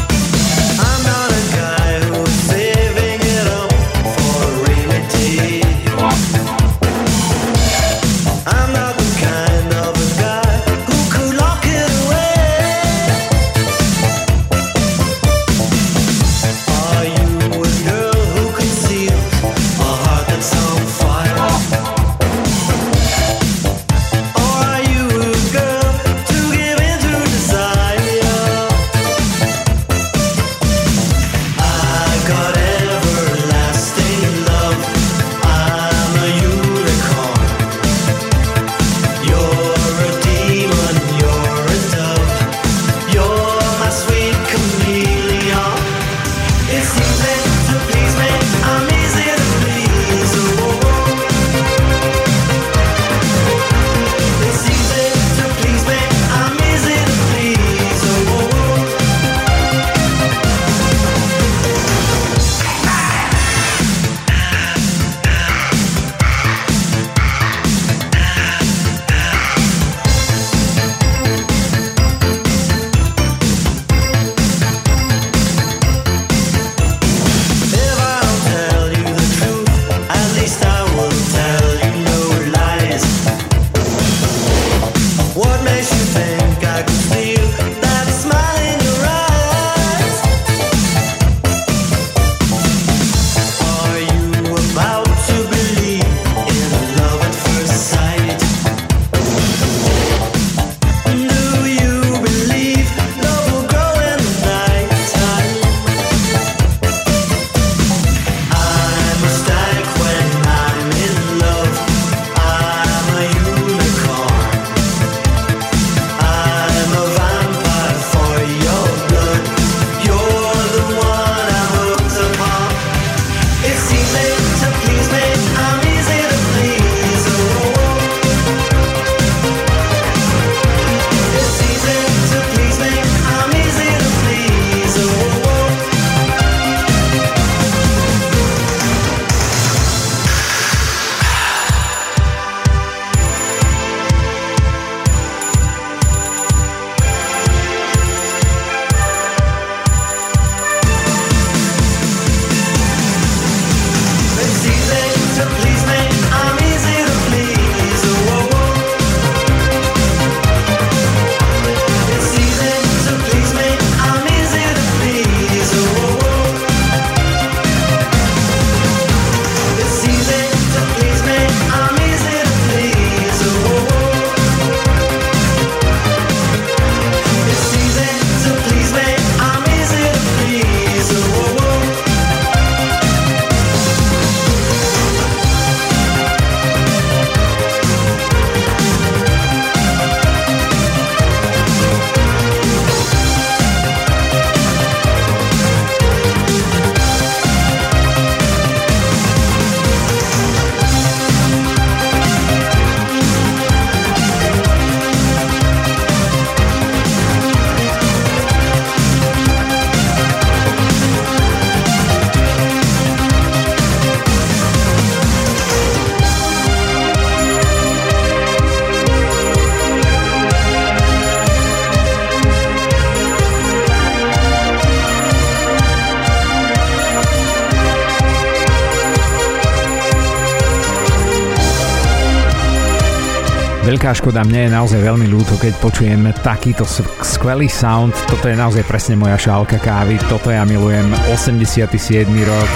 [234.02, 236.89] Veľká škoda, mne je naozaj veľmi ľúto, keď počujem takýto
[237.22, 238.18] skvelý sound.
[238.26, 241.06] Toto je naozaj presne moja šálka kávy, toto ja milujem.
[241.30, 241.86] 87.
[242.26, 242.72] rok,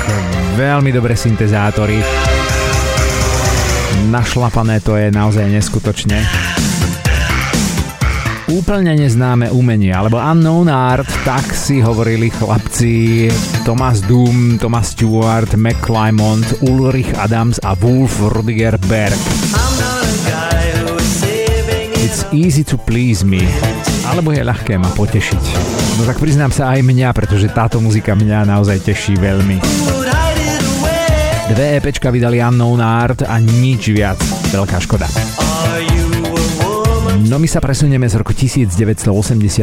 [0.53, 1.97] veľmi dobré syntezátory.
[4.13, 6.21] Našlapané to je naozaj neskutočne
[8.45, 13.27] úplne neznáme umenie alebo unknown art, tak si hovorili chlapci
[13.65, 19.34] Thomas Doom, Thomas Stewart, Mac Clymont, Ulrich Adams a Wolf Rudiger Berg.
[22.05, 23.41] It's easy to please me.
[24.05, 25.43] Alebo je ľahké ma potešiť.
[25.97, 29.57] No tak priznám sa aj mňa, pretože táto muzika mňa naozaj teší veľmi.
[31.49, 34.21] Dve EPčka vydali Unknown Art a nič viac.
[34.53, 35.09] Veľká škoda.
[37.25, 39.57] No my sa presunieme z roku 1987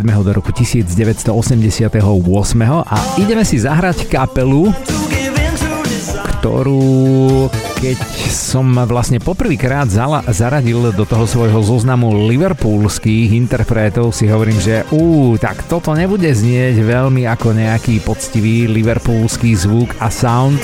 [0.00, 1.28] do roku 1988
[2.88, 4.72] a ideme si zahrať kapelu,
[6.40, 7.52] ktorú
[7.82, 7.98] keď
[8.30, 9.90] som vlastne poprvýkrát
[10.30, 16.78] zaradil do toho svojho zoznamu liverpoolských interpretov, si hovorím, že ú, tak toto nebude znieť
[16.78, 20.62] veľmi ako nejaký poctivý liverpoolský zvuk a sound.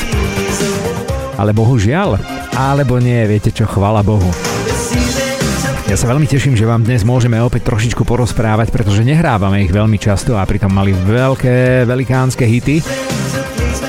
[1.35, 2.23] Ale bohužiaľ,
[2.55, 4.31] alebo nie, viete čo, chvala Bohu.
[5.91, 9.99] Ja sa veľmi teším, že vám dnes môžeme opäť trošičku porozprávať, pretože nehrávame ich veľmi
[9.99, 12.79] často a pritom mali veľké, velikánske hity.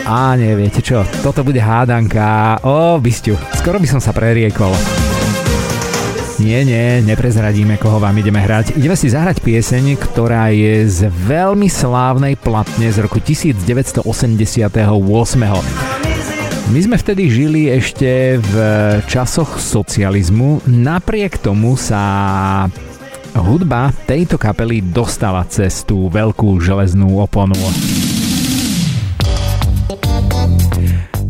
[0.10, 2.58] A neviete čo, toto bude hádanka.
[2.66, 4.74] O, bysťu, skoro by som sa preriekol.
[6.42, 8.74] Nie, nie, neprezradíme, koho vám ideme hrať.
[8.74, 14.02] Ideme si zahrať pieseň, ktorá je z veľmi slávnej platne z roku 1988.
[16.74, 18.56] My sme vtedy žili ešte v
[19.06, 22.66] časoch socializmu, napriek tomu sa
[23.38, 27.58] hudba tejto kapely dostala cez tú veľkú železnú oponu.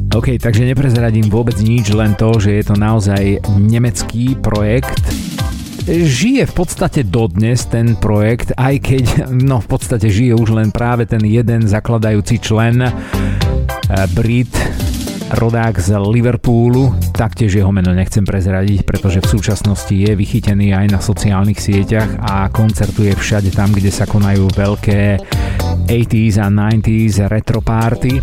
[0.10, 4.98] OK, takže neprezradím vôbec nič, len to, že je to naozaj nemecký projekt,
[5.90, 11.10] žije v podstate dodnes ten projekt, aj keď no v podstate žije už len práve
[11.10, 12.94] ten jeden zakladajúci člen eh,
[14.14, 14.54] Brit
[15.30, 20.98] rodák z Liverpoolu, taktiež jeho meno nechcem prezradiť, pretože v súčasnosti je vychytený aj na
[20.98, 25.22] sociálnych sieťach a koncertuje všade tam, kde sa konajú veľké
[25.86, 28.18] 80s a 90s retro party.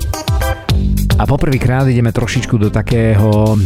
[1.17, 3.57] A poprvýkrát ideme trošičku do takého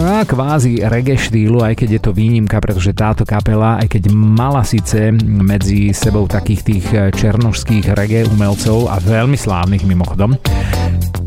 [0.00, 4.64] a kvázi reggae štýlu, aj keď je to výnimka, pretože táto kapela, aj keď mala
[4.64, 6.86] síce medzi sebou takých tých
[7.20, 10.38] černožských reggae umelcov a veľmi slávnych mimochodom,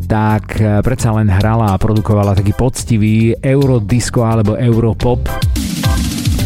[0.09, 5.25] tak eh, predsa len hrala a produkovala taký poctivý eurodisco alebo europop.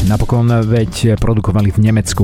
[0.08, 2.24] Napokon veď produkovali v Nemecku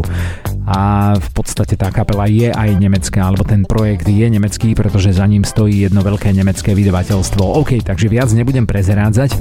[0.74, 5.26] a v podstate tá kapela je aj nemecká, alebo ten projekt je nemecký, pretože za
[5.30, 7.46] ním stojí jedno veľké nemecké vydavateľstvo.
[7.62, 9.38] OK, takže viac nebudem prezerádzať.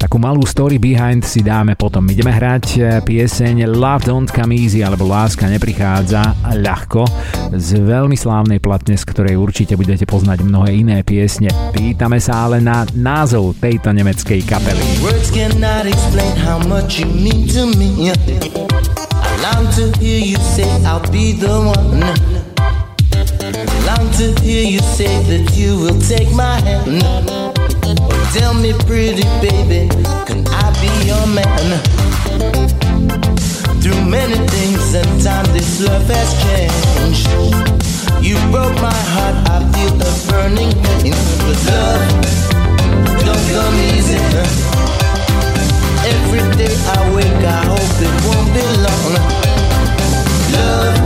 [0.00, 2.08] Takú malú story behind si dáme potom.
[2.08, 7.04] Ideme hrať eh, pieseň Love Don't Come Easy, alebo Láska neprichádza ľahko,
[7.52, 11.52] z veľmi slávnej platne, z ktorej určite budete poznať mnohé iné piesne.
[11.76, 14.80] Pýtame sa ale na názov tejto nemeckej kapely.
[15.04, 19.11] Words cannot explain how much you mean to me.
[19.42, 22.00] Long to hear you say I'll be the one.
[23.86, 27.02] Long to hear you say that you will take my hand.
[28.32, 29.88] tell me, pretty baby,
[30.26, 31.82] can I be your man?
[33.82, 37.26] Through many things and time, this love has changed.
[38.24, 41.14] You broke my heart, I feel a burning pain.
[41.42, 42.42] But love
[43.24, 44.81] don't come easy.
[46.04, 49.14] Every day I wake, I hope it won't be long.
[50.54, 50.98] Love,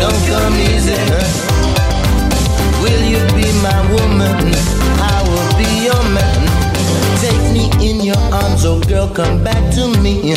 [0.00, 0.96] don't come easy.
[2.82, 4.52] Will you be my woman?
[4.98, 6.40] I will be your man.
[7.20, 10.34] Take me in your arms, oh girl, come back to me.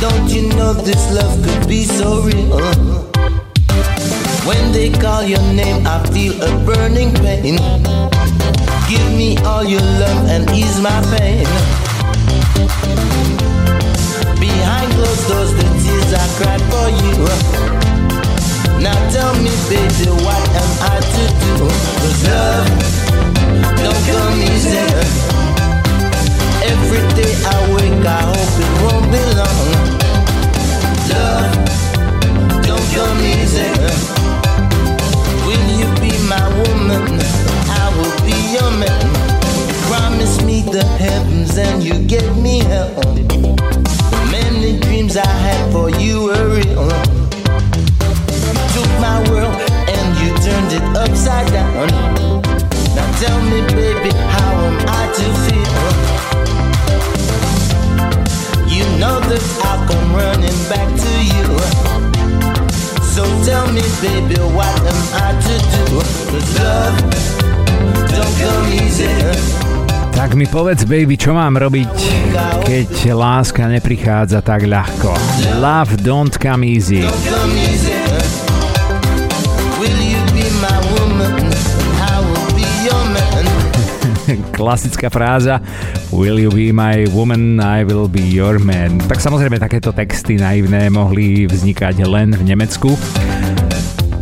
[0.00, 2.60] Don't you know this love could be so real?
[4.46, 7.56] When they call your name, I feel a burning pain.
[8.88, 11.87] Give me all your love and ease my pain.
[14.40, 17.14] Behind closed doors, the tears I cried for you.
[18.82, 21.54] Now tell me, baby, what am I to do?
[21.98, 22.66] Cause love
[23.82, 24.82] don't come easy.
[26.72, 29.68] Every day I wake, I hope it won't be long.
[31.10, 31.54] Love
[32.66, 33.70] don't come easy.
[35.46, 37.06] Will you be my woman?
[37.70, 39.07] I will be your man
[40.18, 42.90] promised me the heavens and you gave me hell.
[44.32, 46.90] Many dreams I had for you were real.
[48.42, 49.54] You took my world
[49.94, 51.88] and you turned it upside down.
[52.96, 55.86] Now tell me, baby, how am I to feel?
[58.74, 61.46] You know that I'll come running back to you.
[63.14, 65.84] So tell me, baby, what am I to do?
[66.30, 66.96] Cause love
[68.10, 69.77] don't come easy.
[70.18, 71.94] Tak mi povedz, baby, čo mám robiť,
[72.66, 75.14] keď láska neprichádza tak ľahko.
[75.62, 77.06] Love don't come easy.
[84.58, 85.62] Klasická fráza
[86.10, 88.98] Will you be my woman, I will be your man.
[89.06, 92.90] Tak samozrejme takéto texty naivné mohli vznikať len v Nemecku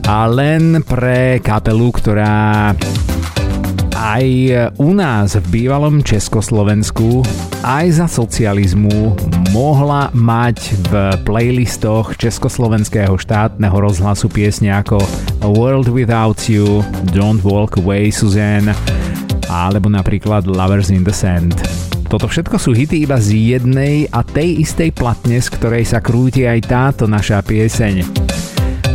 [0.05, 2.77] a len pre kapelu, ktorá
[3.97, 4.27] aj
[4.77, 7.25] u nás v bývalom Československu
[7.65, 9.17] aj za socializmu
[9.57, 10.59] mohla mať
[10.93, 10.93] v
[11.25, 15.01] playlistoch československého štátneho rozhlasu piesne ako
[15.49, 16.85] World Without You,
[17.17, 18.77] Don't Walk Away Suzanne
[19.49, 21.57] alebo napríklad Lovers in the Sand.
[22.07, 26.45] Toto všetko sú hity iba z jednej a tej istej platne, z ktorej sa krúti
[26.47, 28.36] aj táto naša pieseň.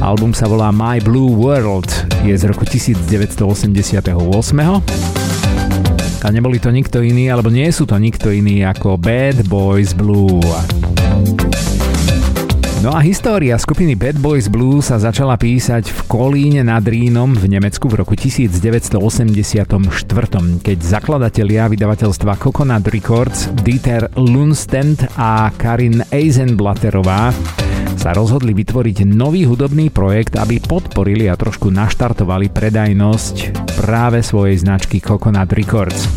[0.02, 1.86] Album sa volá My Blue World,
[2.26, 4.10] je z roku 1988.
[6.26, 10.42] A neboli to nikto iný, alebo nie sú to nikto iný ako Bad Boys Blue.
[12.82, 17.46] No a história skupiny Bad Boys Blue sa začala písať v Kolíne nad Rínom v
[17.46, 18.98] Nemecku v roku 1984,
[20.66, 27.71] keď zakladatelia vydavateľstva Coconut Records Dieter Lundstend a Karin Eisenblatterová
[28.02, 34.98] sa rozhodli vytvoriť nový hudobný projekt, aby podporili a trošku naštartovali predajnosť práve svojej značky
[34.98, 36.10] Coconut Records.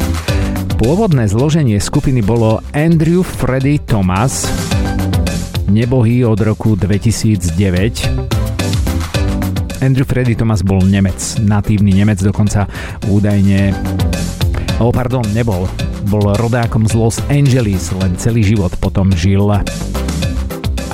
[0.81, 4.49] Pôvodné zloženie skupiny bolo Andrew Freddy Thomas,
[5.69, 7.53] nebohý od roku 2009.
[9.85, 12.65] Andrew Freddy Thomas bol Nemec, natívny Nemec, dokonca
[13.13, 13.77] údajne...
[14.81, 15.69] Oh, pardon, nebol.
[16.09, 19.45] Bol rodákom z Los Angeles, len celý život potom žil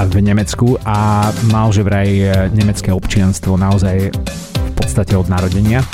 [0.09, 5.85] v Nemecku a mal že vraj e, nemecké občianstvo naozaj v podstate od narodenia.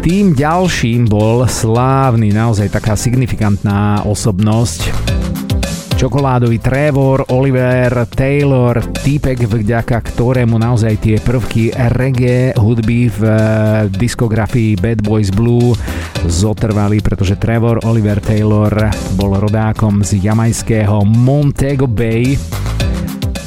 [0.00, 5.09] Tým ďalším bol slávny, naozaj taká signifikantná osobnosť,
[6.00, 13.36] čokoládový Trevor, Oliver, Taylor, týpek, vďaka ktorému naozaj tie prvky reggae hudby v eh,
[13.92, 15.76] diskografii Bad Boys Blue
[16.24, 18.72] zotrvali, pretože Trevor Oliver Taylor
[19.12, 22.32] bol rodákom z jamajského Montego Bay.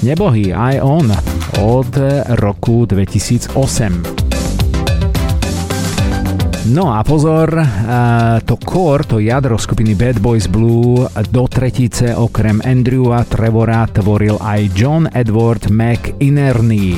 [0.05, 1.09] Nebohý aj on
[1.57, 1.89] od
[2.37, 4.22] roku 2008.
[6.63, 7.51] No a pozor,
[8.45, 14.71] to core, to jadro skupiny Bad Boys Blue do tretice okrem Andrewa Trevora tvoril aj
[14.71, 16.95] John Edward McInerney.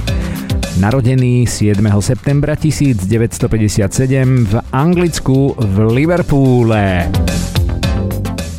[0.77, 1.81] Narodený 7.
[1.97, 7.09] septembra 1957 v Anglicku v Liverpoole.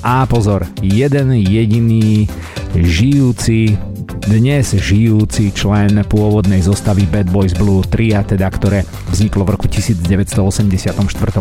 [0.02, 2.26] A pozor, jeden jediný
[2.74, 3.78] žijúci
[4.26, 8.82] dnes žijúci člen pôvodnej zostavy Bad Boys Blue tria, teda ktoré
[9.14, 10.82] vzniklo v roku 1984.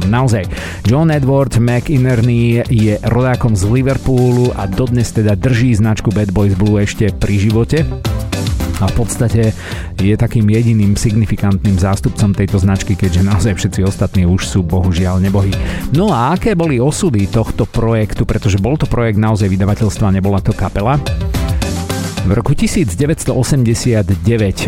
[0.05, 0.45] Naozaj,
[0.86, 6.77] John Edward McInerney je rodákom z Liverpoolu a dodnes teda drží značku Bad Boys Blue
[6.77, 7.81] ešte pri živote
[8.83, 9.55] a v podstate
[9.97, 15.55] je takým jediným signifikantným zástupcom tejto značky, keďže naozaj všetci ostatní už sú bohužiaľ nebohy.
[15.95, 20.51] No a aké boli osudy tohto projektu, pretože bol to projekt naozaj vydavateľstva, nebola to
[20.51, 20.99] kapela.
[22.26, 24.17] V roku 1989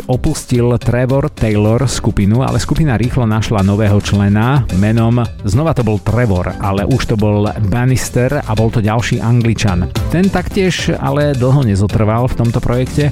[0.06, 6.54] opustil Trevor Taylor skupinu, ale skupina rýchlo našla nového člena menom, znova to bol Trevor,
[6.62, 9.90] ale už to bol Bannister a bol to ďalší Angličan.
[10.14, 13.10] Ten taktiež ale dlho nezotrval v tomto projekte,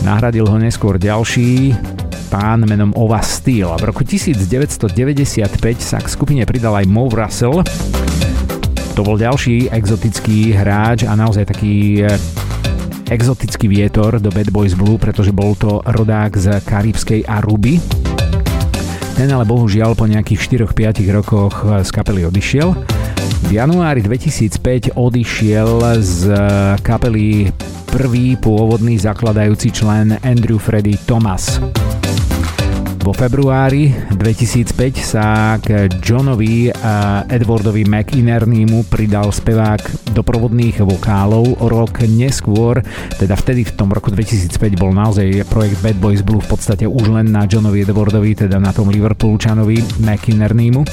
[0.00, 1.76] nahradil ho neskôr ďalší,
[2.32, 3.76] pán menom Ova Steel.
[3.76, 4.88] V roku 1995
[5.84, 7.60] sa k skupine pridal aj Mo Russell,
[8.96, 12.04] to bol ďalší exotický hráč a naozaj taký
[13.12, 17.76] exotický vietor do Bad Boys Blue, pretože bol to rodák z karibskej Aruby.
[19.12, 22.72] Ten ale bohužiaľ po nejakých 4-5 rokoch z kapely odišiel.
[23.44, 26.32] V januári 2005 odišiel z
[26.80, 27.52] kapely
[27.92, 31.60] prvý pôvodný zakladajúci člen Andrew Freddy Thomas.
[33.02, 41.58] Vo februári 2005 sa k Johnovi a Edwardovi McInerneymu pridal spevák doprovodných vokálov.
[41.58, 42.78] Rok neskôr,
[43.18, 47.10] teda vtedy v tom roku 2005 bol naozaj projekt Bad Boys Blue v podstate už
[47.10, 50.86] len na Johnovi Edwardovi, teda na tom Liverpoolčanovi McInerneymu.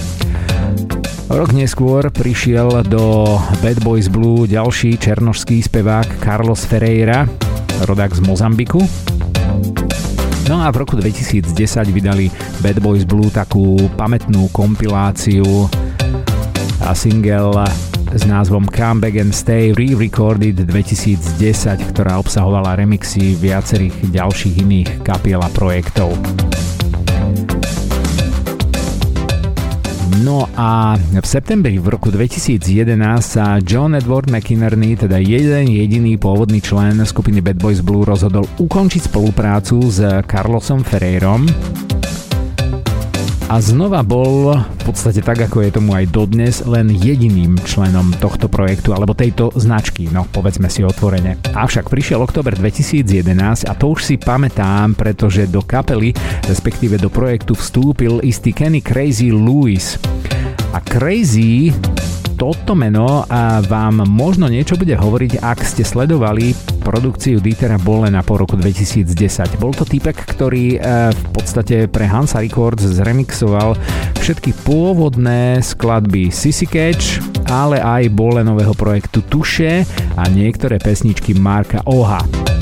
[1.29, 7.29] Rok neskôr prišiel do Bad Boys Blue ďalší černošský spevák Carlos Ferreira,
[7.85, 8.81] rodák z Mozambiku.
[10.49, 11.53] No a v roku 2010
[11.93, 12.25] vydali
[12.65, 15.45] Bad Boys Blue takú pamätnú kompiláciu
[16.81, 17.53] a single
[18.09, 25.37] s názvom Come Back and Stay Re-Recorded 2010, ktorá obsahovala remixy viacerých ďalších iných kapiel
[25.37, 26.17] a projektov.
[30.09, 32.57] No a v septembri v roku 2011
[33.21, 39.05] sa John Edward McInerney, teda jeden jediný pôvodný člen skupiny Bad Boys Blue, rozhodol ukončiť
[39.05, 41.45] spoluprácu s Carlosom Ferreirom
[43.49, 48.45] a znova bol v podstate tak, ako je tomu aj dodnes, len jediným členom tohto
[48.45, 51.41] projektu alebo tejto značky, no povedzme si otvorene.
[51.57, 56.13] Avšak prišiel október 2011 a to už si pamätám, pretože do kapely,
[56.45, 59.97] respektíve do projektu vstúpil istý Kenny Crazy Lewis.
[60.69, 61.73] A Crazy
[62.37, 68.39] toto meno a vám možno niečo bude hovoriť, ak ste sledovali produkciu Dietera Bolena po
[68.39, 69.59] roku 2010.
[69.59, 70.79] Bol to typek, ktorý e,
[71.11, 73.77] v podstate pre Hansa Records zremixoval
[74.19, 77.21] všetky pôvodné skladby Sissy Catch,
[77.51, 79.85] ale aj Bolenového projektu Tuše
[80.17, 82.58] a niektoré pesničky Marka Oha.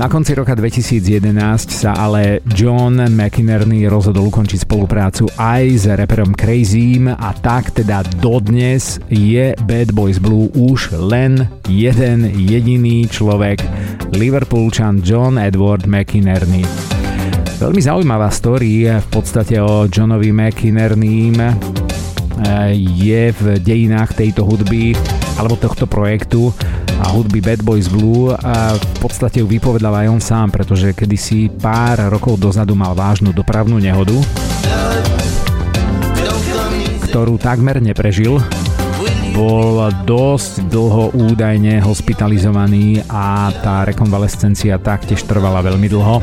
[0.00, 1.28] Na konci roka 2011
[1.68, 8.96] sa ale John McInerney rozhodol ukončiť spoluprácu aj s reperom Crazym a tak teda dodnes
[9.12, 13.60] je Bad Boys Blue už len jeden jediný človek,
[14.16, 16.64] Liverpoolčan John Edward McInerney.
[17.60, 21.52] Veľmi zaujímavá story v podstate o Johnovi McInerneym eh,
[22.72, 24.96] je v dejinách tejto hudby
[25.36, 26.56] alebo tohto projektu
[27.00, 31.48] a hudby Bad Boys Blue a v podstate ju vypovedal aj on sám, pretože kedysi
[31.48, 34.14] pár rokov dozadu mal vážnu dopravnú nehodu,
[37.08, 38.36] ktorú takmer neprežil.
[39.32, 46.20] Bol dosť dlho údajne hospitalizovaný a tá rekonvalescencia taktiež trvala veľmi dlho.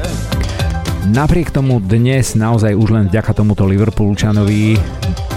[1.08, 4.76] Napriek tomu dnes naozaj už len vďaka tomuto Liverpoolčanovi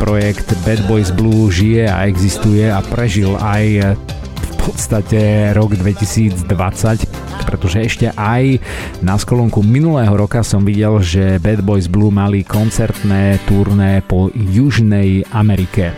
[0.02, 3.94] projekt Bad Boys Blue žije a existuje a prežil aj
[4.70, 6.46] podstate rok 2020,
[7.42, 8.62] pretože ešte aj
[9.02, 15.26] na skolonku minulého roka som videl, že Bad Boys Blue mali koncertné turné po Južnej
[15.34, 15.90] Amerike.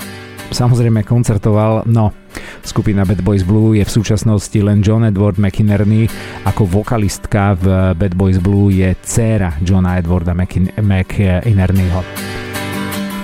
[0.56, 2.16] Samozrejme koncertoval, no,
[2.64, 6.08] skupina Bad Boys Blue je v súčasnosti len John Edward McInerney,
[6.48, 12.41] ako vokalistka v Bad Boys Blue je dcéra Johna Edwarda McInerneyho.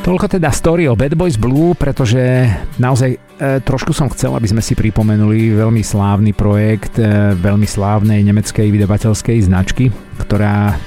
[0.08, 2.48] Toľko teda story o Bad Boys Blue, pretože
[2.80, 3.18] naozaj e,
[3.60, 9.44] trošku som chcel, aby sme si pripomenuli veľmi slávny projekt e, veľmi slávnej nemeckej vydavateľskej
[9.44, 10.80] značky, ktorá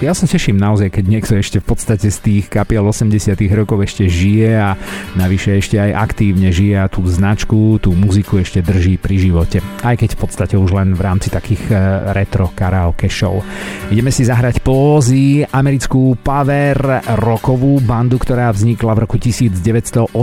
[0.00, 4.08] ja sa teším naozaj, keď niekto ešte v podstate z tých kapiel 80 rokov ešte
[4.08, 4.78] žije a
[5.18, 9.58] navyše ešte aj aktívne žije a tú značku, tú muziku ešte drží pri živote.
[9.82, 11.74] Aj keď v podstate už len v rámci takých e,
[12.16, 13.44] retro karaoke show.
[13.92, 20.14] Ideme si zahrať pózy americkú power rockovú bandu, ktorá vznikla v roku 1987.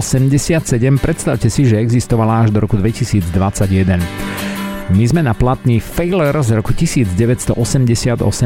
[0.98, 4.49] Predstavte si, že existovala až do roku 2021.
[4.90, 7.54] My sme na platni Failure z roku 1988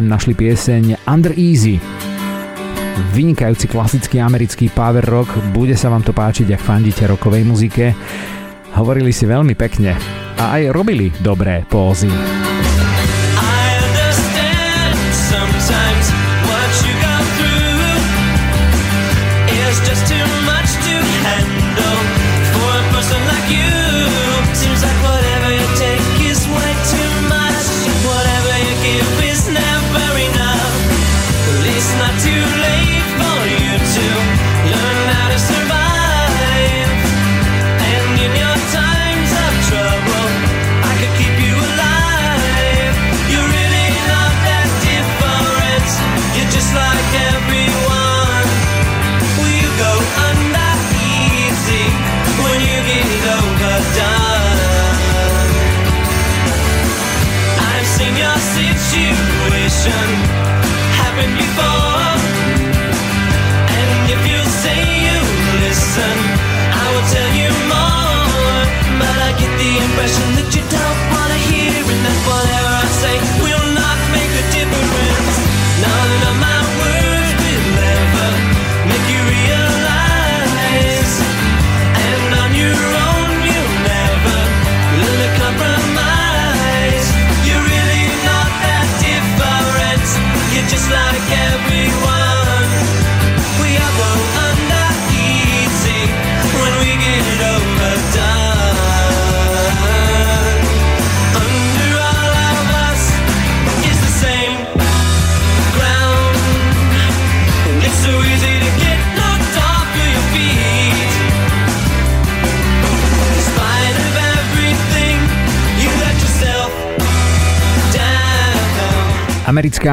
[0.04, 1.80] našli pieseň Under Easy.
[3.16, 7.96] Vynikajúci klasický americký power rock, bude sa vám to páčiť, ak fandíte rokovej muzike.
[8.76, 9.96] Hovorili si veľmi pekne
[10.36, 12.12] a aj robili dobré pózy.
[19.84, 20.23] just to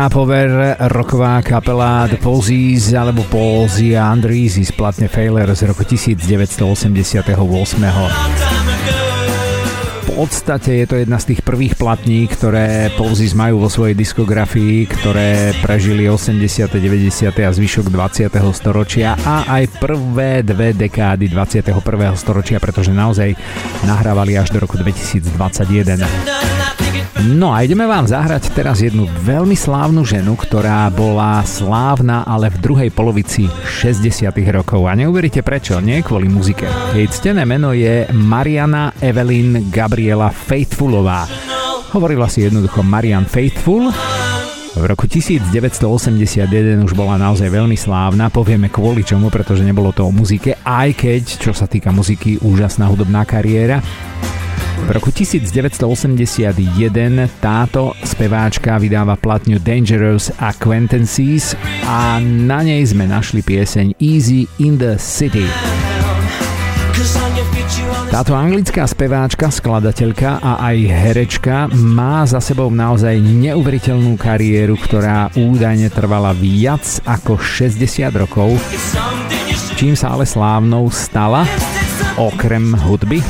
[0.00, 5.84] Americká power roková kapela The Posies alebo Palsy a Andreezy z platne Failure z roku
[5.84, 7.36] 1988
[10.20, 15.52] podstate je to jedna z tých prvých platní, ktoré Pouzies majú vo svojej diskografii, ktoré
[15.60, 17.28] prežili 80., 90.
[17.36, 18.32] a zvyšok 20.
[18.56, 21.76] storočia a aj prvé dve dekády 21.
[22.16, 23.36] storočia, pretože naozaj
[23.84, 26.59] nahrávali až do roku 2021.
[27.30, 32.60] No a ideme vám zahrať teraz jednu veľmi slávnu ženu, ktorá bola slávna, ale v
[32.60, 34.88] druhej polovici 60 rokov.
[34.88, 36.64] A neuveríte prečo, nie kvôli muzike.
[36.96, 41.28] Jej ctené meno je Mariana Evelyn Gabriela Faithfulová.
[41.92, 43.90] Hovorila si jednoducho Marian Faithful,
[44.70, 46.46] v roku 1981
[46.86, 51.22] už bola naozaj veľmi slávna, povieme kvôli čomu, pretože nebolo to o muzike, aj keď,
[51.42, 53.82] čo sa týka muziky, úžasná hudobná kariéra.
[54.86, 56.56] V roku 1981
[57.42, 64.96] táto speváčka vydáva platňu Dangerous Acquaintances a na nej sme našli pieseň Easy in the
[64.96, 65.44] City.
[68.10, 75.88] Táto anglická speváčka, skladateľka a aj herečka má za sebou naozaj neuveriteľnú kariéru, ktorá údajne
[75.88, 78.58] trvala viac ako 60 rokov,
[79.78, 81.46] čím sa ale slávnou stala,
[82.18, 83.22] okrem hudby,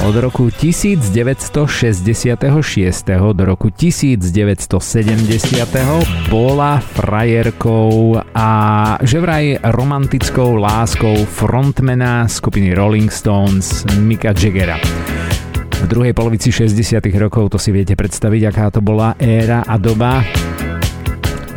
[0.00, 3.08] od roku 1966.
[3.32, 5.76] do roku 1970.
[6.30, 8.48] bola frajerkou a
[9.04, 14.80] že vraj romantickou láskou frontmana skupiny Rolling Stones Mika Jaggera.
[15.80, 17.04] V druhej polovici 60.
[17.20, 20.24] rokov to si viete predstaviť, aká to bola éra a doba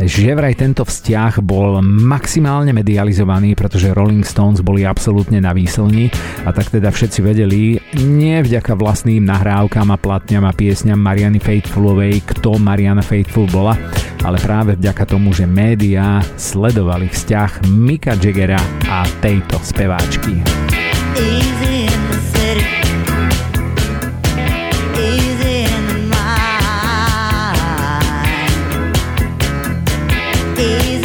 [0.10, 6.12] že vraj tento vzťah bol maximálne medializovaný, pretože Rolling Stones boli absolútne na výslni
[6.44, 12.26] a tak teda všetci vedeli, nie vďaka vlastným nahrávkam a platňam a piesňam Mariany Faithfulovej,
[12.26, 13.78] kto Mariana Faithful bola,
[14.26, 20.73] ale práve vďaka tomu, že médiá sledovali vzťah Mika Jaggera a tejto speváčky.
[30.64, 31.03] easy.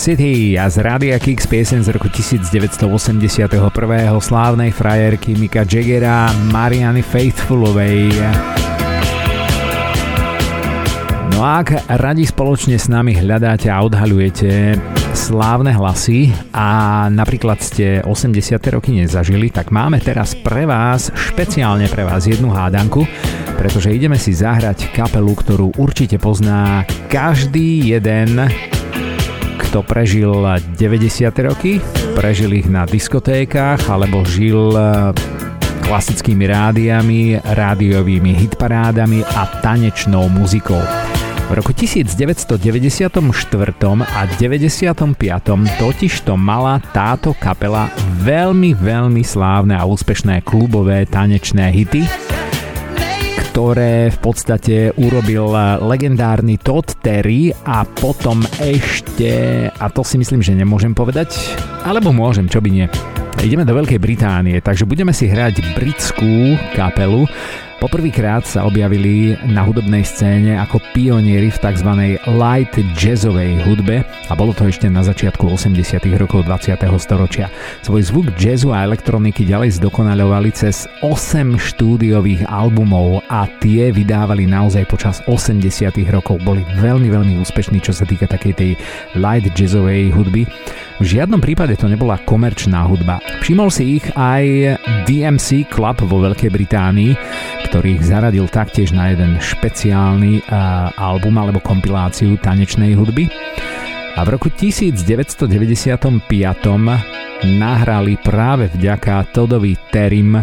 [0.00, 2.88] City a z Radia Kicks piesen z roku 1981.
[4.16, 8.08] slávnej frajerky Mika Jaggera Mariany Faithfulovej.
[11.36, 14.80] No a ak radi spoločne s nami hľadáte a odhaľujete
[15.12, 18.56] slávne hlasy a napríklad ste 80.
[18.72, 23.04] roky nezažili, tak máme teraz pre vás, špeciálne pre vás jednu hádanku,
[23.60, 28.48] pretože ideme si zahrať kapelu, ktorú určite pozná každý jeden
[29.70, 31.30] kto prežil 90.
[31.46, 31.78] roky,
[32.18, 35.14] prežil ich na diskotékach alebo žil eh,
[35.86, 40.82] klasickými rádiami, rádiovými hitparádami a tanečnou muzikou.
[41.46, 43.22] V roku 1994
[44.10, 45.06] a 95
[45.78, 47.94] totiž to mala táto kapela
[48.26, 52.10] veľmi, veľmi slávne a úspešné klubové tanečné hity,
[53.50, 55.50] ktoré v podstate urobil
[55.82, 61.34] legendárny Todd Terry a potom ešte, a to si myslím, že nemôžem povedať,
[61.82, 62.86] alebo môžem, čo by nie.
[63.42, 67.26] Ideme do Veľkej Británie, takže budeme si hrať britskú kapelu
[67.80, 71.90] Poprvýkrát sa objavili na hudobnej scéne ako pionieri v tzv.
[72.28, 75.96] light jazzovej hudbe a bolo to ešte na začiatku 80.
[76.20, 76.76] rokov 20.
[77.00, 77.48] storočia.
[77.80, 84.84] Svoj zvuk jazzu a elektroniky ďalej zdokonalovali cez 8 štúdiových albumov a tie vydávali naozaj
[84.84, 85.64] počas 80.
[86.12, 86.36] rokov.
[86.44, 88.70] Boli veľmi, veľmi úspešní, čo sa týka takej tej
[89.16, 90.44] light jazzovej hudby.
[91.00, 93.24] V žiadnom prípade to nebola komerčná hudba.
[93.40, 94.76] Všimol si ich aj
[95.08, 97.16] DMC Club vo Veľkej Británii,
[97.70, 103.30] ktorý ich zaradil taktiež na jeden špeciálny uh, album alebo kompiláciu tanečnej hudby.
[104.18, 105.46] A v roku 1995
[107.46, 110.42] nahrali práve vďaka Todovi Terim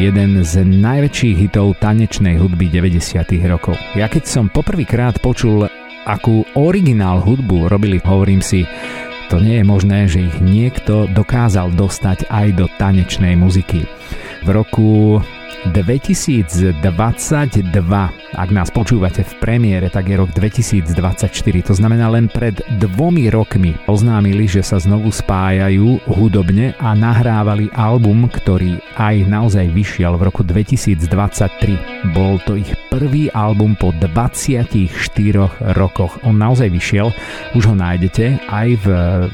[0.00, 3.12] jeden z najväčších hitov tanečnej hudby 90.
[3.44, 3.76] rokov.
[3.92, 5.68] Ja keď som poprvýkrát počul,
[6.08, 8.64] akú originál hudbu robili, hovorím si,
[9.28, 13.84] to nie je možné, že ich niekto dokázal dostať aj do tanečnej muziky.
[14.44, 15.20] V roku
[15.72, 16.82] 2022,
[18.34, 21.30] ak nás počúvate v premiére, tak je rok 2024.
[21.70, 28.26] To znamená len pred dvomi rokmi oznámili, že sa znovu spájajú hudobne a nahrávali album,
[28.26, 32.10] ktorý aj naozaj vyšiel v roku 2023.
[32.10, 34.86] Bol to ich prvý album po 24
[35.74, 36.18] rokoch.
[36.22, 37.10] On naozaj vyšiel,
[37.58, 38.86] už ho nájdete aj v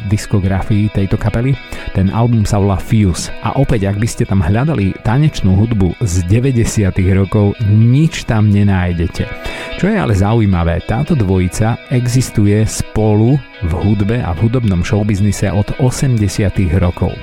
[0.08, 1.52] diskografii tejto kapely.
[1.92, 6.26] Ten album sa volá Fuse a opäť, ak by ste tam hľadali tanečnú hudbu z
[6.26, 6.90] 90.
[7.14, 9.30] rokov nič tam nenájdete.
[9.78, 15.70] Čo je ale zaujímavé, táto dvojica existuje spolu v hudbe a v hudobnom showbiznise od
[15.78, 16.18] 80.
[16.82, 17.14] rokov.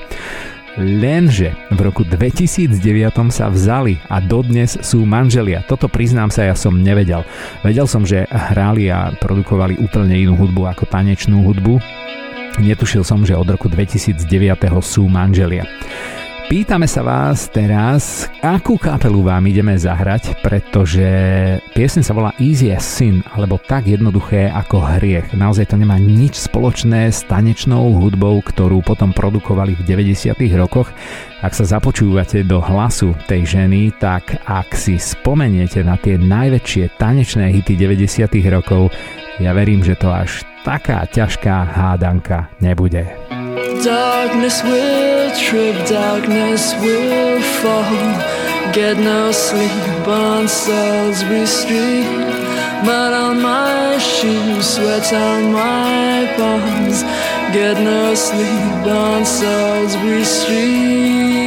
[0.80, 2.80] Lenže v roku 2009
[3.28, 5.68] sa vzali a dodnes sú manželia.
[5.68, 7.28] Toto priznám sa, ja som nevedel.
[7.68, 11.82] Vedel som, že hráli a produkovali úplne inú hudbu ako tanečnú hudbu.
[12.64, 14.24] Netušil som, že od roku 2009
[14.80, 15.68] sú manželia.
[16.48, 21.04] Pýtame sa vás teraz, akú kapelu vám ideme zahrať, pretože
[21.76, 25.36] piesň sa volá Easy as Sin, alebo tak jednoduché ako hriech.
[25.36, 30.40] Naozaj to nemá nič spoločné s tanečnou hudbou, ktorú potom produkovali v 90.
[30.56, 30.88] rokoch.
[31.44, 37.52] Ak sa započúvate do hlasu tej ženy, tak ak si spomeniete na tie najväčšie tanečné
[37.60, 38.24] hity 90.
[38.48, 38.88] rokov,
[39.44, 43.37] ja verím, že to až taká ťažká hádanka nebude.
[43.84, 48.74] Darkness will trip, darkness will fall.
[48.74, 52.06] Get no sleep on Salisbury Street.
[52.86, 57.04] Mud on my shoes, sweat on my palms.
[57.54, 61.47] Get no sleep on Salisbury Street.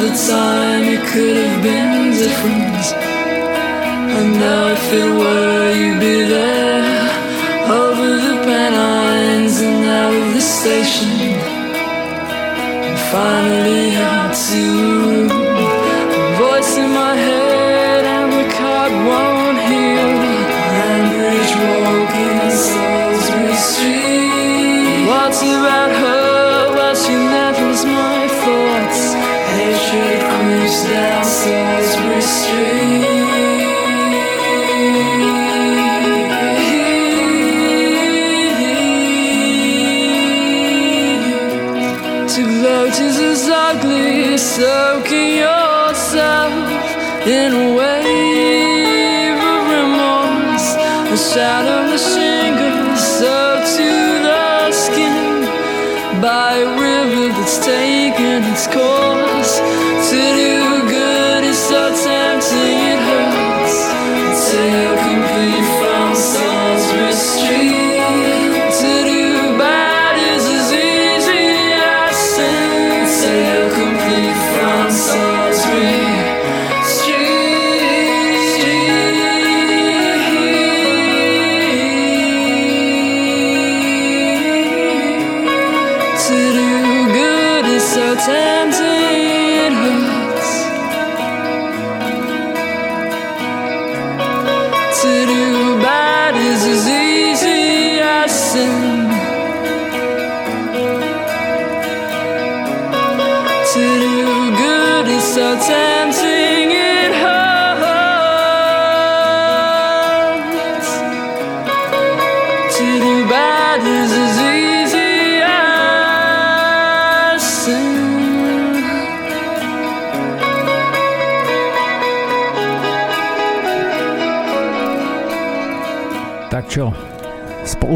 [0.00, 2.86] The time it could have been different.
[4.16, 7.04] And now if it were, you'd be there
[7.68, 11.10] over the Pennines and out of the station.
[12.86, 14.64] And finally, out to
[16.14, 20.12] the voice in my head, and the card won't heal.
[20.88, 25.06] Ambridge walking Salisbury Street.
[25.10, 26.19] What's about her?
[44.40, 45.02] so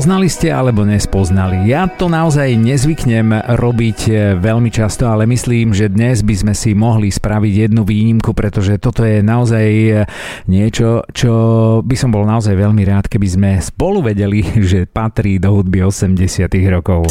[0.05, 1.65] Spoznali ste alebo nespoznali?
[1.65, 6.77] Ja to naozaj nezvyknem robiť e, veľmi často, ale myslím, že dnes by sme si
[6.77, 10.05] mohli spraviť jednu výnimku, pretože toto je naozaj e,
[10.45, 11.33] niečo, čo
[11.81, 16.21] by som bol naozaj veľmi rád, keby sme spolu vedeli, že patrí do hudby 80
[16.69, 17.09] rokov.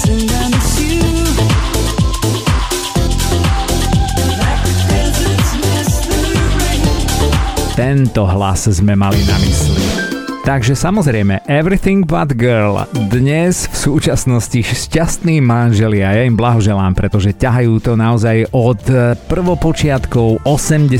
[7.73, 10.12] Tento hlas sme mali na mysli.
[10.43, 12.83] Takže samozrejme, Everything But Girl.
[13.07, 16.19] Dnes v súčasnosti šťastní manželia.
[16.19, 18.83] Ja im blahoželám, pretože ťahajú to naozaj od
[19.31, 20.91] prvopočiatkov 80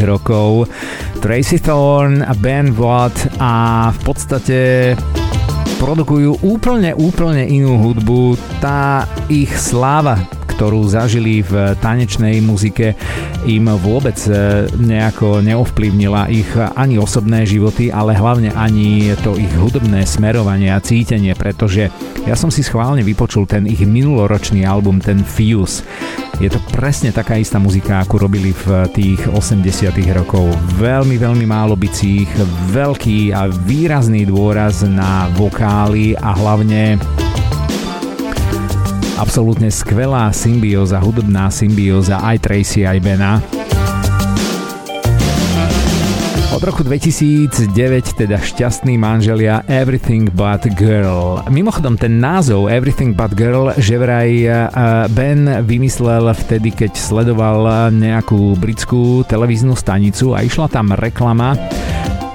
[0.00, 0.72] rokov.
[1.20, 4.58] Tracy Thorn, Ben Watt a v podstate
[5.76, 8.40] produkujú úplne, úplne inú hudbu.
[8.64, 10.16] Tá ich sláva,
[10.56, 12.96] ktorú zažili v tanečnej muzike,
[13.44, 20.08] im vôbec e, nejako neovplyvnila ich ani osobné životy, ale hlavne ani to ich hudobné
[20.08, 21.92] smerovanie a cítenie, pretože
[22.24, 25.84] ja som si schválne vypočul ten ich minuloročný album, ten Fuse.
[26.40, 30.48] Je to presne taká istá muzika, ako robili v tých 80 rokov.
[30.76, 32.28] Veľmi, veľmi málo bicích,
[32.72, 37.00] veľký a výrazný dôraz na vokály a hlavne
[39.16, 43.40] Absolútne skvelá symbióza, hudobná symbióza aj Tracy, aj Bena.
[46.52, 47.72] Od roku 2009
[48.12, 51.40] teda šťastný manželia Everything But Girl.
[51.48, 54.68] Mimochodom ten názov Everything But Girl že vraj eh,
[55.12, 61.56] Ben vymyslel vtedy, keď sledoval nejakú britskú televíznu stanicu a išla tam reklama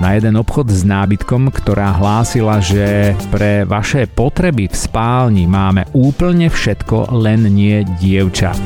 [0.01, 6.49] na jeden obchod s nábytkom, ktorá hlásila, že pre vaše potreby v spálni máme úplne
[6.49, 8.57] všetko, len nie dievča.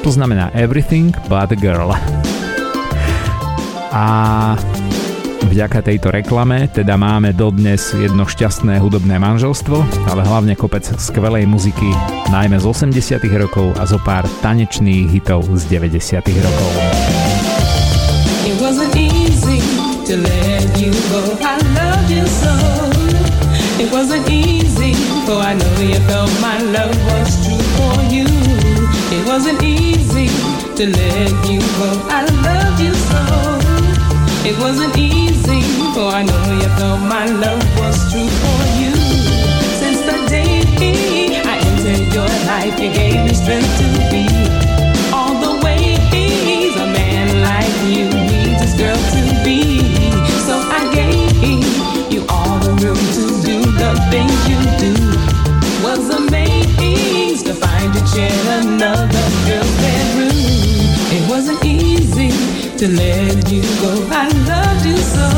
[0.00, 1.92] To znamená everything but girl.
[3.92, 4.06] A
[5.48, 9.80] Vďaka tejto reklame teda máme dodnes jedno šťastné hudobné manželstvo,
[10.12, 11.88] ale hlavne kopec skvelej muziky,
[12.28, 17.17] najmä z 80 rokov a zo pár tanečných hitov z 90 rokov.
[26.08, 28.26] Felt my love was true for you.
[29.16, 30.28] It wasn't easy
[30.78, 31.90] to let you go.
[32.18, 33.22] I loved you so.
[34.48, 35.60] It wasn't easy,
[35.94, 38.94] for I know you felt my love was true for you.
[39.80, 40.58] Since the day
[41.52, 44.17] I entered your life, you gave me strength to be
[58.18, 60.34] in another girl's bedroom.
[61.16, 62.30] It wasn't easy
[62.76, 63.92] to let you go.
[64.10, 65.28] I loved you so.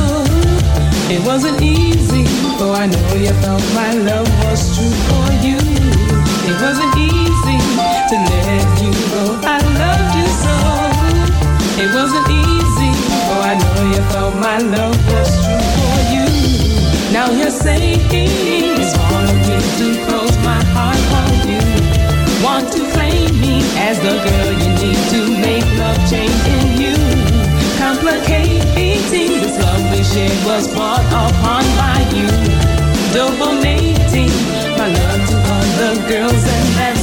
[1.12, 2.24] It wasn't easy,
[2.57, 5.61] for I know you felt my love was true for you.
[6.48, 7.59] It wasn't easy
[8.11, 9.24] to let you go.
[9.44, 10.57] I loved you so.
[11.82, 12.90] It wasn't easy,
[13.28, 16.27] for I know you felt my love was true for you.
[17.12, 18.94] Now you're saying it's
[19.48, 21.20] me to close my heart.
[22.61, 26.97] Want to claim me as the girl you need to make love change in you.
[27.78, 29.01] Complicating
[29.41, 32.28] this love we shared was brought upon by you.
[33.16, 34.28] Donating
[34.77, 36.99] my love to other girls and that's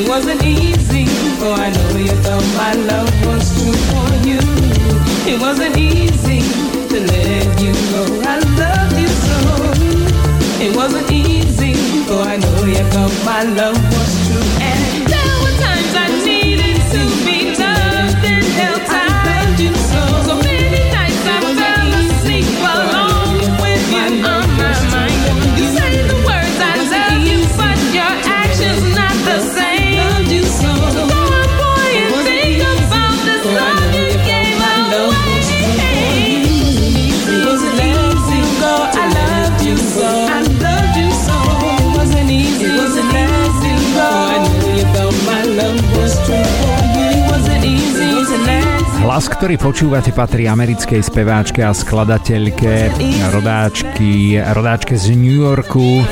[0.00, 1.04] It wasn't easy,
[1.36, 4.40] for I know you thought my love was true for you.
[5.30, 6.40] It wasn't easy
[6.88, 8.02] to let you go.
[8.24, 9.36] I loved you so.
[10.64, 11.74] It wasn't easy,
[12.08, 14.62] for I know you thought my love was true.
[14.62, 14.99] And
[49.40, 52.92] ktorý počúvate, patrí americkej speváčke a skladateľke,
[53.32, 56.04] rodáčky, rodáčke z New Yorku.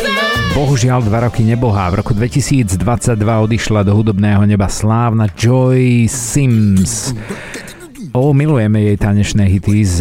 [0.56, 1.92] Bohužiaľ dva roky nebohá.
[1.92, 2.80] V roku 2022
[3.20, 7.12] odišla do hudobného neba slávna Joy Sims.
[8.16, 9.96] O, milujeme jej tanečné hity z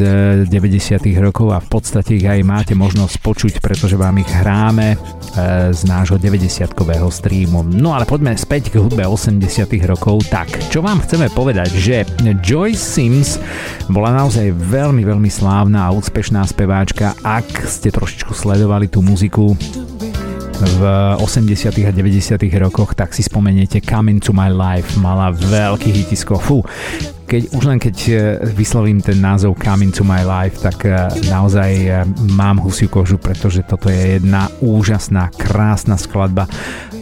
[0.48, 1.12] 90.
[1.12, 5.76] Eh, rokov a v podstate ich aj máte možnosť počuť, pretože vám ich hráme eh,
[5.76, 7.68] z nášho 90-kového streamu.
[7.68, 9.44] No ale poďme späť k hudbe 80
[9.84, 10.24] rokov.
[10.32, 12.08] Tak, čo vám chceme povedať, že
[12.40, 13.44] Joy Sims
[13.92, 17.12] bola naozaj veľmi, veľmi slávna a úspešná speváčka.
[17.28, 19.52] Ak ste trošičku sledovali tú muziku,
[20.58, 20.82] v
[21.22, 21.70] 80.
[21.86, 22.34] a 90.
[22.58, 26.42] rokoch, tak si spomeniete Come Into My Life, mala veľký hitisko.
[26.42, 26.66] Fú,
[27.28, 28.14] keď, už len keď e,
[28.56, 30.96] vyslovím ten názov Come Into My Life, tak e,
[31.28, 31.90] naozaj e,
[32.32, 36.48] mám husiu kožu, pretože toto je jedna úžasná, krásna skladba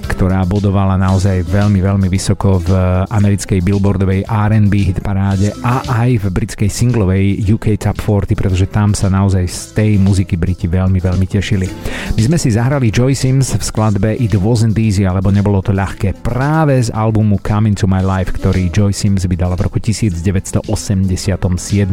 [0.06, 2.72] ktorá bodovala naozaj veľmi, veľmi vysoko v
[3.10, 8.94] americkej billboardovej R&B hit paráde a aj v britskej singlovej UK Top 40, pretože tam
[8.94, 11.68] sa naozaj z tej muziky Briti veľmi, veľmi tešili.
[12.16, 16.22] My sme si zahrali Joy Sims v skladbe It Wasn't Easy, alebo nebolo to ľahké,
[16.22, 19.82] práve z albumu Come Into My Life, ktorý Joy Sims vydala v roku
[20.22, 21.90] 1987.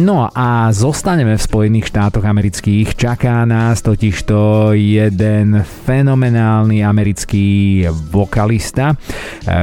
[0.00, 2.96] No a zostaneme v Spojených štátoch amerických.
[2.96, 8.96] Čaká nás totižto jeden fenomenálny americký vokalista, e,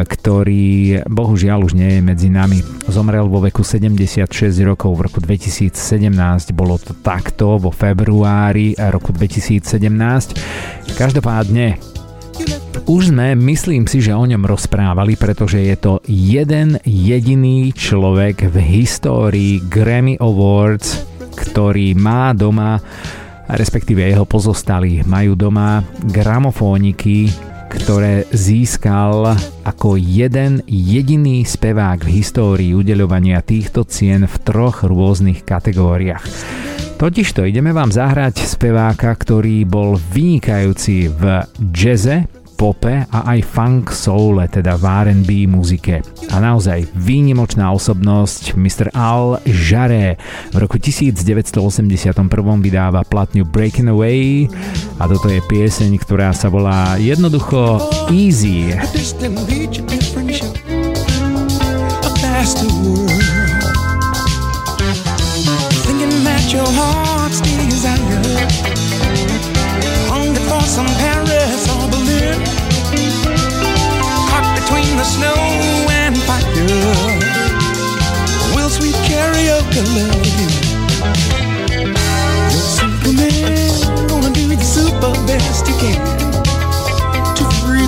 [0.06, 2.61] ktorý bohužiaľ už nie je medzi nami.
[2.88, 4.30] Zomrel vo veku 76
[4.64, 10.38] rokov v roku 2017, bolo to takto vo februári roku 2017.
[10.95, 11.97] Každopádne
[12.88, 18.55] už sme, myslím si, že o ňom rozprávali, pretože je to jeden jediný človek v
[18.64, 21.03] histórii Grammy Awards,
[21.35, 22.80] ktorý má doma
[23.47, 25.80] respektíve jeho pozostali majú doma
[26.11, 27.31] gramofóniky,
[27.72, 36.27] ktoré získal ako jeden jediný spevák v histórii udeľovania týchto cien v troch rôznych kategóriách.
[36.98, 42.26] Totižto ideme vám zahrať speváka, ktorý bol vynikajúci v jaze,
[42.57, 46.02] pope a aj funk soule, teda v R&B muzike.
[46.34, 48.90] A naozaj výnimočná osobnosť Mr.
[48.98, 50.18] Al Jarre
[50.49, 52.18] v roku 1981
[52.65, 54.49] vydáva platňu Breaking Away
[54.98, 57.78] a toto je pieseň, ktorá sa volá jednoducho
[58.10, 58.74] Easy.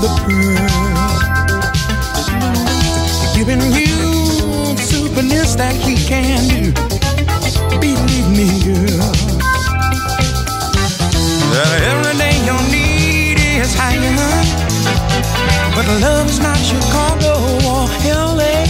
[0.02, 0.70] The pearl.
[3.36, 3.96] Giving you
[4.76, 6.72] the superness that he can do.
[7.80, 9.12] Believe me, girl.
[11.52, 14.00] That every day your need is higher.
[15.76, 17.36] But love is not Chicago
[17.68, 18.68] or LA.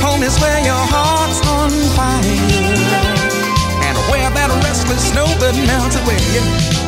[0.00, 2.40] Home is where your heart's on fire.
[3.84, 6.79] And where that restless snowbird melts away.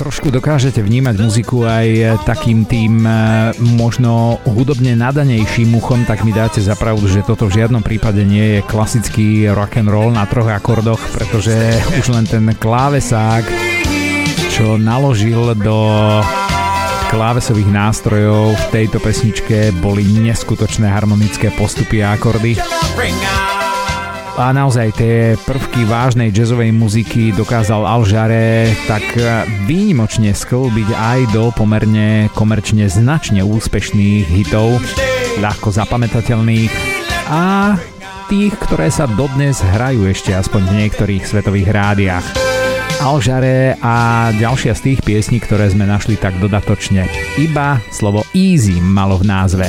[0.00, 3.12] Trošku dokážete vnímať muziku aj takým tým e,
[3.76, 8.60] možno hudobne nadanejším uchom, tak mi dáte zapravdu, že toto v žiadnom prípade nie je
[8.64, 11.52] klasický rock and roll na troch akordoch, pretože
[12.00, 13.44] už len ten klávesák,
[14.48, 15.76] čo naložil do
[17.12, 22.56] klávesových nástrojov v tejto pesničke boli neskutočné harmonické postupy a akordy
[24.40, 29.04] a naozaj tie prvky vážnej jazzovej muziky dokázal Al Jarre tak
[29.68, 34.80] výnimočne sklbiť aj do pomerne komerčne značne úspešných hitov,
[35.44, 36.72] ľahko zapamätateľných
[37.28, 37.76] a
[38.32, 42.26] tých, ktoré sa dodnes hrajú ešte aspoň v niektorých svetových rádiách.
[43.04, 47.04] Alžare a ďalšia z tých piesní, ktoré sme našli tak dodatočne.
[47.36, 49.68] Iba slovo easy malo v názve.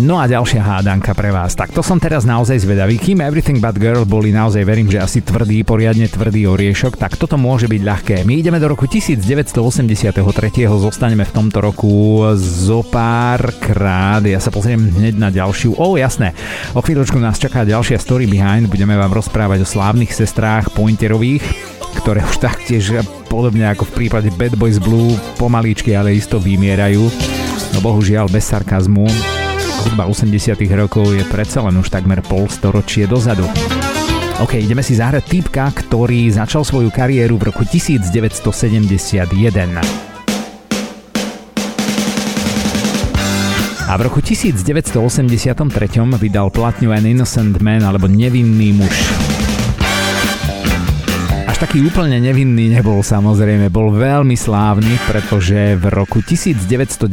[0.00, 1.52] No a ďalšia hádanka pre vás.
[1.52, 2.96] Tak to som teraz naozaj zvedavý.
[2.96, 7.36] Kým Everything But Girl boli naozaj, verím, že asi tvrdý, poriadne tvrdý oriešok, tak toto
[7.36, 8.16] môže byť ľahké.
[8.24, 9.52] My ideme do roku 1983.
[10.72, 14.24] Zostaneme v tomto roku zo pár krát.
[14.24, 15.76] Ja sa pozriem hneď na ďalšiu.
[15.76, 16.32] O, jasné.
[16.72, 18.72] O chvíľočku nás čaká ďalšia story behind.
[18.72, 21.44] Budeme vám rozprávať o slávnych sestrách Pointerových
[21.90, 27.02] ktoré už taktiež podobne ako v prípade Bad Boys Blue pomalíčky, ale isto vymierajú.
[27.76, 29.39] No bohužiaľ bez sarkazmu
[29.80, 33.48] hudba 80 rokov je predsa len už takmer pol storočie dozadu.
[34.40, 38.48] OK, ideme si zahrať týpka, ktorý začal svoju kariéru v roku 1971.
[43.90, 44.96] A v roku 1983
[46.16, 49.29] vydal platňu An Innocent Man alebo Nevinný muž
[51.60, 57.04] taký úplne nevinný nebol samozrejme, bol veľmi slávny, pretože v roku 1992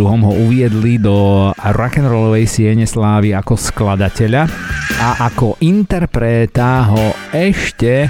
[0.00, 4.48] ho uviedli do rock'n'rollovej siene slávy ako skladateľa
[4.96, 8.08] a ako interpreta ho ešte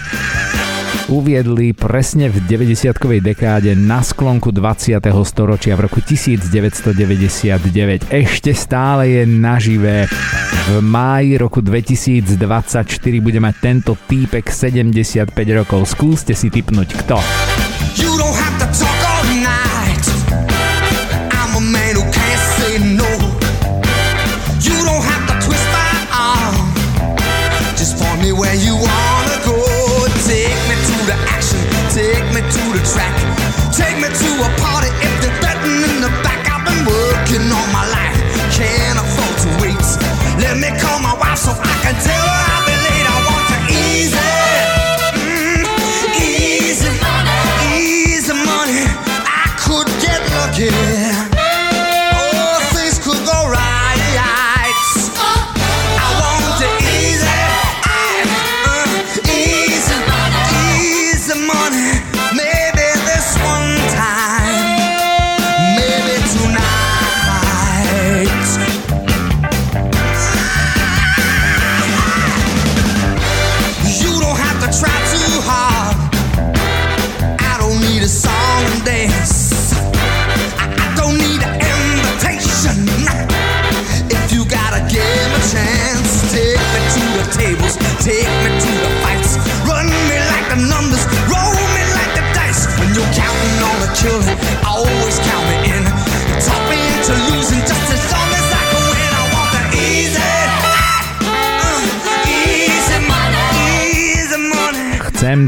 [1.09, 4.99] uviedli presne v 90-kovej dekáde na sklonku 20.
[5.23, 8.11] storočia v roku 1999.
[8.11, 10.09] Ešte stále je naživé.
[10.67, 12.35] V máji roku 2024
[13.23, 15.87] bude mať tento týpek 75 rokov.
[15.87, 17.23] Skúste si typnúť kto.
[18.01, 18.96] You don't have to talk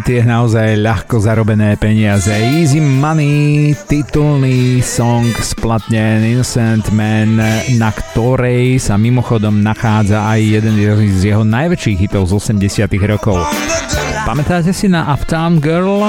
[0.09, 2.33] tie naozaj ľahko zarobené peniaze.
[2.33, 7.37] Easy Money, titulný song splatne Innocent Man,
[7.77, 10.81] na ktorej sa mimochodom nachádza aj jeden
[11.13, 13.37] z jeho najväčších hitov z 80 rokov.
[14.25, 16.09] Pamätáte si na Uptown Girl?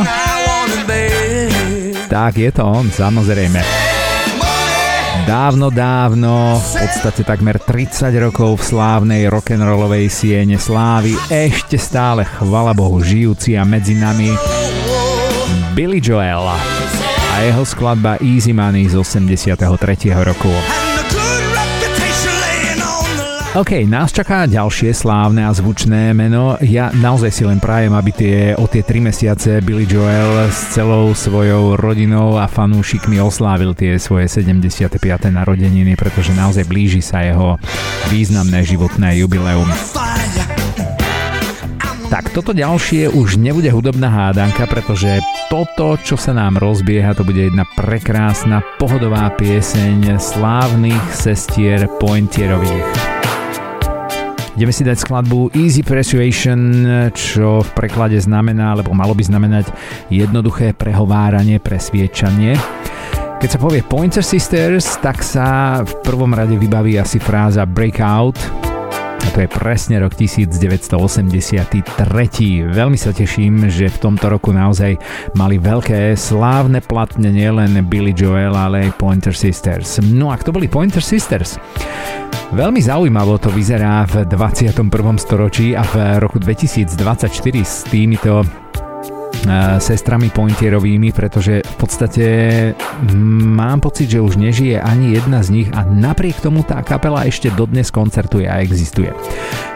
[2.07, 3.88] Tak je to on, samozrejme.
[5.27, 12.71] Dávno, dávno, v podstate takmer 30 rokov v slávnej rock'n'rollovej siene slávy, ešte stále, chvala
[12.77, 14.31] Bohu, žijúci a medzi nami
[15.75, 19.55] Billy Joel a jeho skladba Easy Money z 83.
[20.11, 20.88] roku.
[23.57, 26.61] OK, nás čaká ďalšie slávne a zvučné meno.
[26.61, 31.17] Ja naozaj si len prajem, aby tie, o tie 3 mesiace Billy Joel s celou
[31.17, 35.01] svojou rodinou a fanúšikmi oslávil tie svoje 75.
[35.33, 37.57] narodeniny, pretože naozaj blíži sa jeho
[38.13, 39.65] významné životné jubileum.
[42.13, 47.49] Tak toto ďalšie už nebude hudobná hádanka, pretože toto, čo sa nám rozbieha, to bude
[47.49, 53.19] jedna prekrásna pohodová pieseň slávnych sestier Pointierových.
[54.59, 56.83] Ideme si dať skladbu Easy Persuasion,
[57.15, 59.71] čo v preklade znamená, alebo malo by znamenať
[60.11, 62.59] jednoduché prehováranie, presviečanie.
[63.39, 68.35] Keď sa povie Pointer Sisters, tak sa v prvom rade vybaví asi fráza Breakout,
[69.19, 71.83] a to je presne rok 1983.
[72.71, 74.95] Veľmi sa teším, že v tomto roku naozaj
[75.35, 79.99] mali veľké slávne platne nielen Billy Joel, ale aj Pointer Sisters.
[79.99, 81.59] No a kto boli Pointer Sisters?
[82.49, 84.73] Veľmi zaujímavo to vyzerá v 21.
[85.21, 87.29] storočí a v roku 2024
[87.61, 88.41] s týmito
[89.79, 92.25] sestrami Pointierovými, pretože v podstate
[93.13, 97.51] mám pocit, že už nežije ani jedna z nich a napriek tomu tá kapela ešte
[97.53, 99.11] dodnes koncertuje a existuje.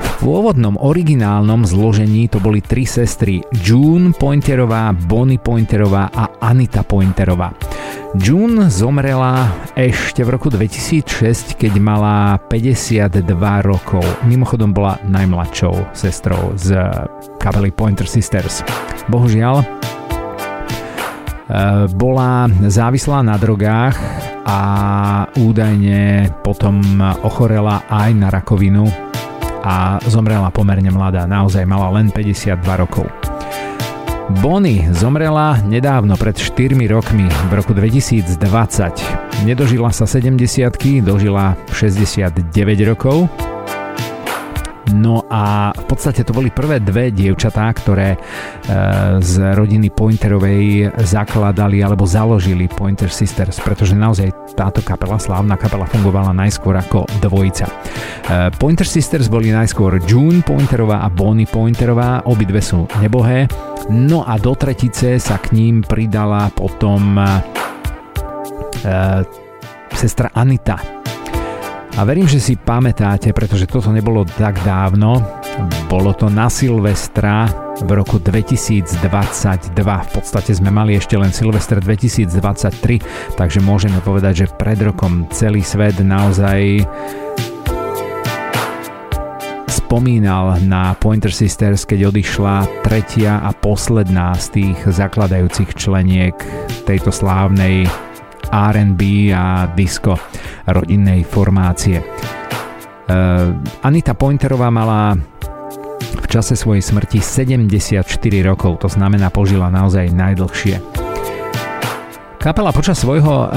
[0.03, 7.52] V pôvodnom originálnom zložení to boli tri sestry June Pointerová, Bonnie Pointerová a Anita Pointerová.
[8.14, 13.26] June zomrela ešte v roku 2006, keď mala 52
[13.65, 14.05] rokov.
[14.30, 16.77] Mimochodom bola najmladšou sestrou z
[17.41, 18.61] kapely Pointer Sisters.
[19.10, 19.65] Bohužiaľ, e,
[21.97, 23.97] bola závislá na drogách
[24.45, 24.60] a
[25.34, 28.85] údajne potom ochorela aj na rakovinu
[29.64, 33.32] a zomrela pomerne mladá, naozaj mala len 52 rokov.
[34.29, 38.39] Bonnie zomrela nedávno pred 4 rokmi, v roku 2020.
[39.43, 42.47] Nedožila sa 70 dožila 69
[42.87, 43.27] rokov
[44.91, 48.19] No a v podstate to boli prvé dve dievčatá, ktoré e,
[49.23, 56.35] z rodiny Pointerovej zakladali alebo založili Pointer Sisters, pretože naozaj táto kapela, slávna kapela, fungovala
[56.35, 57.64] najskôr ako dvojica.
[57.64, 57.73] E,
[58.60, 63.47] Pointer Sisters boli najskôr June Pointerová a Bonnie Pointerová, obidve sú nebohé,
[63.88, 67.27] no a do tretice sa k ním pridala potom e,
[69.95, 71.02] sestra Anita,
[71.94, 75.22] a verím, že si pamätáte, pretože toto nebolo tak dávno,
[75.86, 77.45] bolo to na Silvestra
[77.86, 78.98] v roku 2022.
[79.78, 85.61] V podstate sme mali ešte len Silvestre 2023, takže môžeme povedať, že pred rokom celý
[85.61, 86.82] svet naozaj
[89.70, 96.34] spomínal na Pointer Sisters, keď odišla tretia a posledná z tých zakladajúcich členiek
[96.90, 97.86] tejto slávnej
[98.53, 100.13] R&B a disco
[100.69, 101.97] rodinnej formácie.
[101.97, 102.05] E,
[103.81, 105.17] Anita Pointerová mala
[106.13, 108.05] v čase svojej smrti 74
[108.45, 110.77] rokov, to znamená požila naozaj najdlhšie.
[112.43, 113.49] Kapela počas svojho e,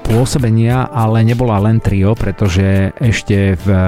[0.00, 3.80] pôsobenia ale nebola len trio, pretože ešte v e,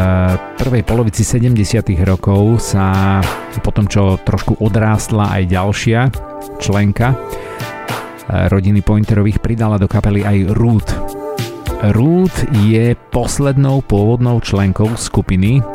[0.61, 1.57] prvej polovici 70.
[2.05, 3.19] rokov sa
[3.65, 6.01] potom, čo trošku odrástla aj ďalšia
[6.61, 7.17] členka
[8.33, 10.93] rodiny Pointerových, pridala do kapely aj Ruth,
[11.91, 15.67] Ruth je poslednou pôvodnou členkou skupiny.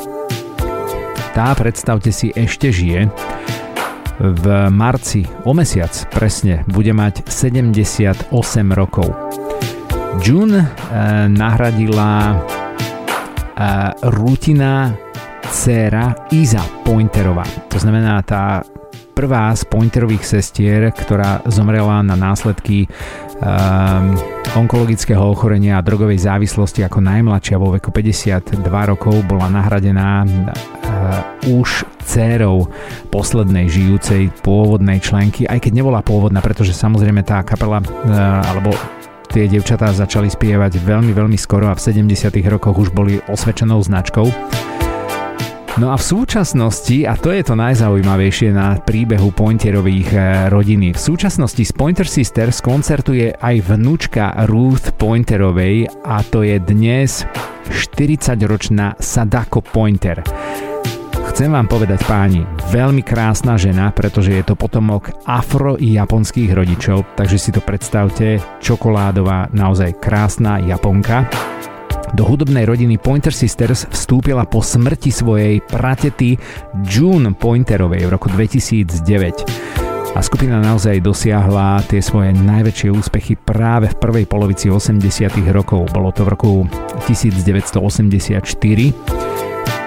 [1.36, 3.12] Tá, predstavte si, ešte žije.
[4.16, 8.32] V marci, o mesiac presne, bude mať 78
[8.72, 9.12] rokov.
[10.24, 10.66] June eh,
[11.28, 14.96] nahradila eh, Rutina
[15.44, 17.44] dcéra Iza Pointerová.
[17.68, 18.64] To znamená tá
[19.18, 22.86] prvá z Pointerových sestier, ktorá zomrela na následky
[23.42, 24.14] um,
[24.54, 31.82] onkologického ochorenia a drogovej závislosti ako najmladšia vo veku 52 rokov bola nahradená uh, už
[32.06, 32.70] dcérou
[33.10, 37.90] poslednej žijúcej pôvodnej členky, aj keď nebola pôvodná, pretože samozrejme tá kapela uh,
[38.54, 38.70] alebo
[39.34, 44.30] tie devčatá začali spievať veľmi, veľmi skoro a v 70 rokoch už boli osvedčenou značkou.
[45.78, 50.98] No a v súčasnosti, a to je to najzaujímavejšie na príbehu Pointerových eh, rodiny, v
[50.98, 57.22] súčasnosti z Pointer Sisters koncertuje aj vnúčka Ruth Pointerovej a to je dnes
[57.70, 60.26] 40-ročná Sadako Pointer.
[61.30, 62.42] Chcem vám povedať páni,
[62.74, 70.02] veľmi krásna žena, pretože je to potomok afro-japonských rodičov, takže si to predstavte, čokoládová, naozaj
[70.02, 71.30] krásna Japonka.
[72.16, 76.38] Do hudobnej rodiny Pointer Sisters vstúpila po smrti svojej pratety
[76.88, 79.78] June Pointerovej v roku 2009
[80.16, 84.98] a skupina naozaj dosiahla tie svoje najväčšie úspechy práve v prvej polovici 80
[85.52, 85.92] rokov.
[85.92, 86.52] Bolo to v roku
[87.06, 88.42] 1984,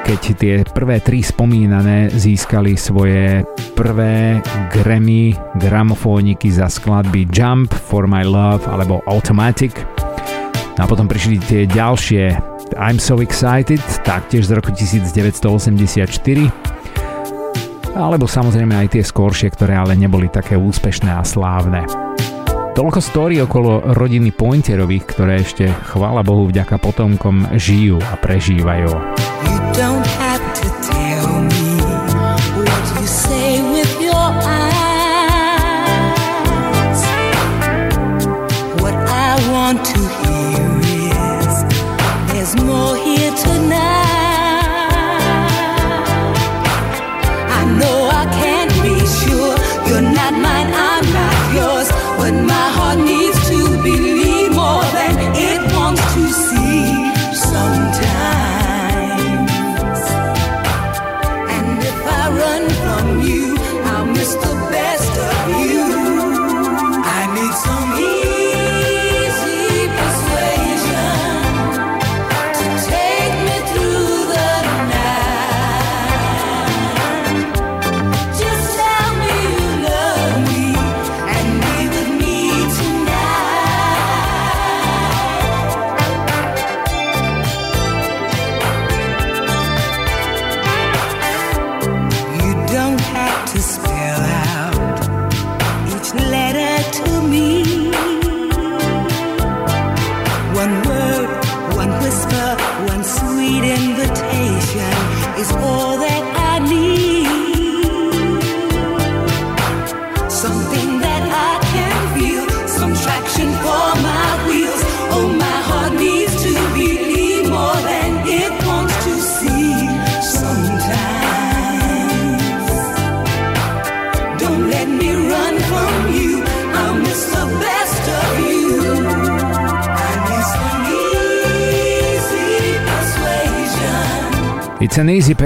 [0.05, 3.43] keď tie prvé tri spomínané získali svoje
[3.73, 4.39] prvé
[4.69, 9.73] Grammy gramofóniky za skladby Jump, For My Love alebo Automatic–
[10.79, 12.35] No a potom prišli tie ďalšie
[12.79, 15.99] I'm So Excited, taktiež z roku 1984,
[17.91, 21.83] alebo samozrejme aj tie skoršie, ktoré ale neboli také úspešné a slávne.
[22.71, 28.87] Toľko story okolo rodiny Pointerových, ktoré ešte, chvála Bohu, vďaka potomkom žijú a prežívajú.
[29.43, 30.10] You don't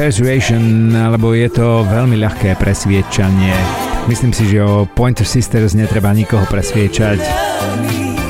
[0.06, 3.58] persuasion, lebo je to veľmi ľahké presviečanie.
[4.06, 7.18] Myslím si, že o Pointer Sisters netreba nikoho presviečať.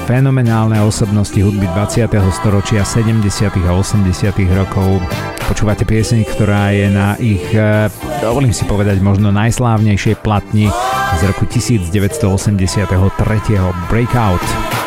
[0.08, 2.08] Fenomenálne osobnosti hudby 20.
[2.32, 3.68] storočia, 70.
[3.68, 4.08] a 80.
[4.56, 5.04] rokov.
[5.52, 7.92] Počúvate pieseň, ktorá je na ich, eh,
[8.24, 10.72] dovolím si povedať, možno najslávnejšej platni
[11.20, 13.76] z roku 1983.
[13.92, 14.85] Breakout.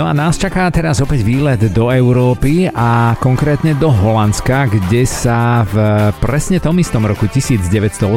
[0.00, 5.60] No a nás čaká teraz opäť výlet do Európy a konkrétne do Holandska, kde sa
[5.68, 5.76] v
[6.24, 8.08] presne tom istom roku 1983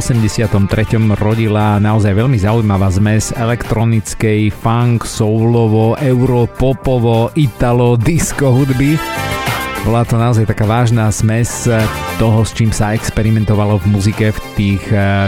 [1.20, 8.96] rodila naozaj veľmi zaujímavá zmes elektronickej funk, soulovo, europopovo, italo, disco hudby.
[9.84, 11.68] Bola to naozaj taká vážna zmes
[12.16, 15.28] toho, s čím sa experimentovalo v muzike v tých eh,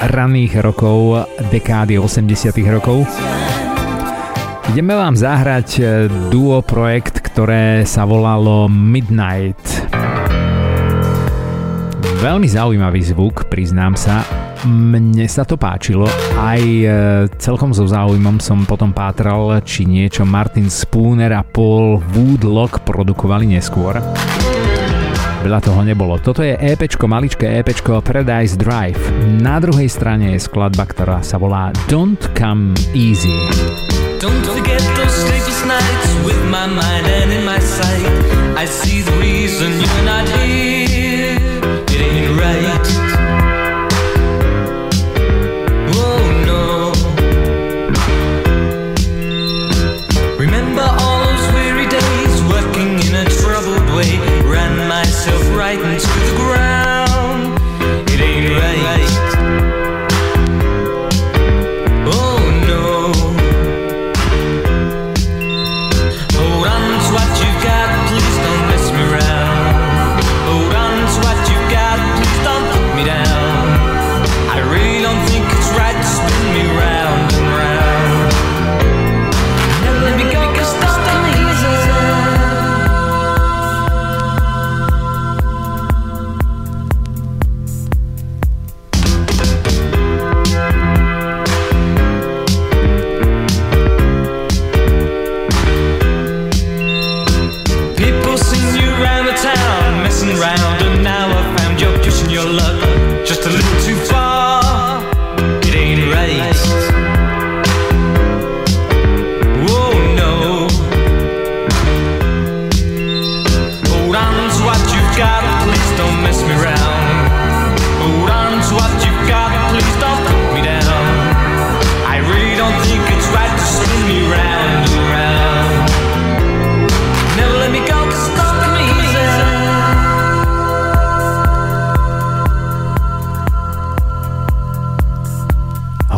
[0.00, 3.04] raných rokov, dekády 80 rokov.
[4.66, 5.82] Ideme vám zahrať e,
[6.26, 9.62] duo projekt, ktoré sa volalo Midnight.
[12.18, 14.26] Veľmi zaujímavý zvuk, priznám sa.
[14.66, 16.10] Mne sa to páčilo,
[16.42, 16.86] aj e,
[17.38, 24.02] celkom so záujmom som potom pátral, či niečo Martin Spooner a Paul Woodlock produkovali neskôr.
[25.46, 26.18] Veľa toho nebolo.
[26.18, 28.98] Toto je EPčko, maličké EPčko Paradise Drive.
[29.38, 33.95] Na druhej strane je skladba, ktorá sa volá Don't Come Easy.
[38.56, 40.25] I see the reason you're not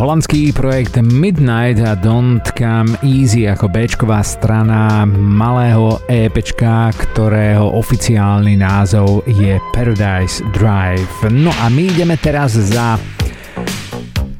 [0.09, 9.21] holandský projekt Midnight a Don't Come Easy ako Bčková strana malého EPčka, ktorého oficiálny názov
[9.29, 11.29] je Paradise Drive.
[11.29, 12.97] No a my ideme teraz za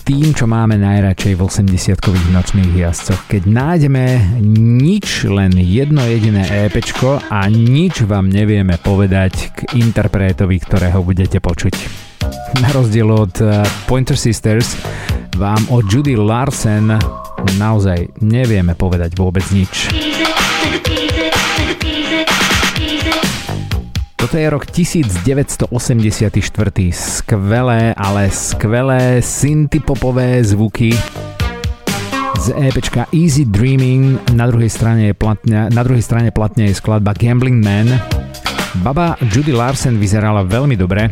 [0.02, 3.30] tým, čo máme najradšej v 80-kových nočných jazdcoch.
[3.30, 4.42] Keď nájdeme
[4.82, 12.10] nič, len jedno jediné EPčko a nič vám nevieme povedať k interpretovi, ktorého budete počuť.
[12.58, 14.74] Na rozdiel od eh, Pointer Sisters,
[15.38, 16.96] vám o Judy Larsen
[17.60, 19.92] naozaj nevieme povedať vôbec nič.
[24.20, 25.74] Toto je rok 1984.
[26.94, 30.94] Skvelé, ale skvelé synthpopové zvuky
[32.40, 34.20] z EPčka Easy Dreaming.
[34.38, 37.90] Na druhej strane, je platňa, na druhej strane platne je skladba Gambling Man.
[38.86, 41.10] Baba Judy Larsen vyzerala veľmi dobre.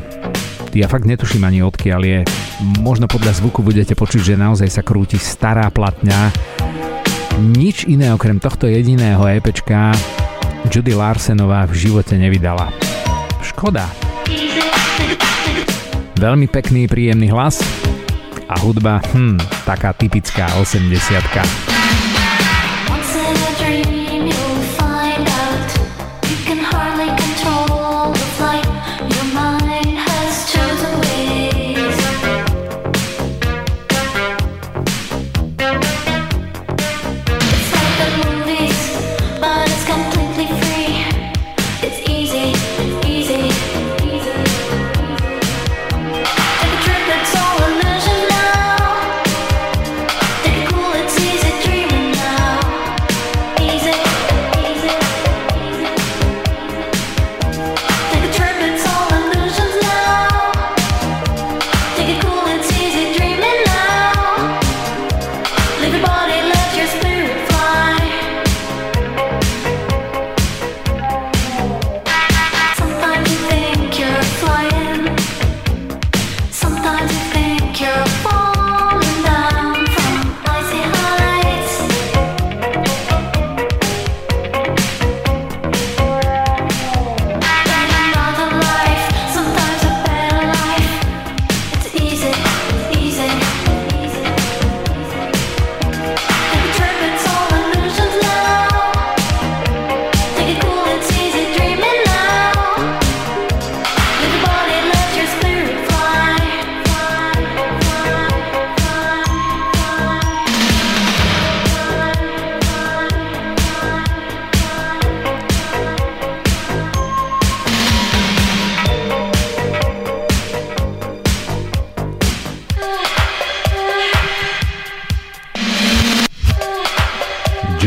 [0.76, 2.20] Ja fakt netuším ani odkiaľ je
[2.84, 6.32] možno podľa zvuku budete počuť, že naozaj sa krúti stará platňa.
[7.38, 9.94] Nič iné okrem tohto jediného EPčka
[10.68, 12.74] Judy Larsenová v živote nevydala.
[13.46, 13.88] Škoda.
[16.18, 17.62] Veľmi pekný, príjemný hlas
[18.50, 19.38] a hudba, hm,
[19.70, 22.27] taká typická 80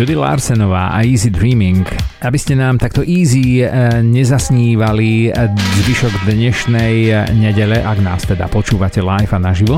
[0.00, 1.84] Judy Larsenová a Easy Dreaming.
[2.24, 3.68] Aby ste nám takto easy e,
[4.00, 5.28] nezasnívali
[5.84, 9.76] zvyšok dnešnej nedele, ak nás teda počúvate live a naživo,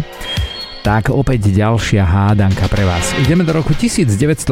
[0.87, 3.11] tak opäť ďalšia hádanka pre vás.
[3.19, 4.47] Ideme do roku 1988.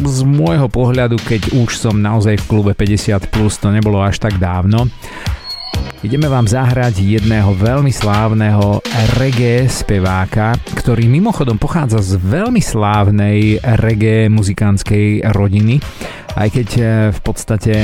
[0.00, 4.40] Z môjho pohľadu, keď už som naozaj v klube 50+, plus, to nebolo až tak
[4.40, 4.88] dávno.
[5.98, 8.78] Ideme vám zahrať jedného veľmi slávneho
[9.18, 15.82] reggae speváka, ktorý mimochodom pochádza z veľmi slávnej reggae muzikánskej rodiny,
[16.38, 17.74] aj keď eh, v podstate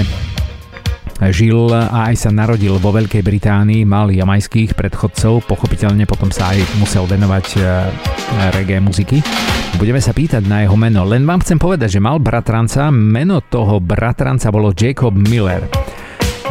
[1.30, 6.58] žil a aj sa narodil vo Veľkej Británii, mal jamajských predchodcov, pochopiteľne potom sa aj
[6.82, 7.58] musel venovať e,
[8.58, 9.22] reggae muziky.
[9.78, 13.78] Budeme sa pýtať na jeho meno, len vám chcem povedať, že mal bratranca, meno toho
[13.78, 15.83] bratranca bolo Jacob Miller.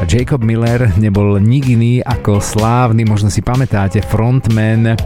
[0.10, 4.98] Jacob Miller nebol nik iný ako slávny, možno si pamätáte, frontman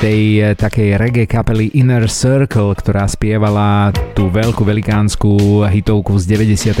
[0.00, 6.80] tej eh, takej reggae kapely Inner Circle, ktorá spievala tú veľkú velikánsku hitovku z 92.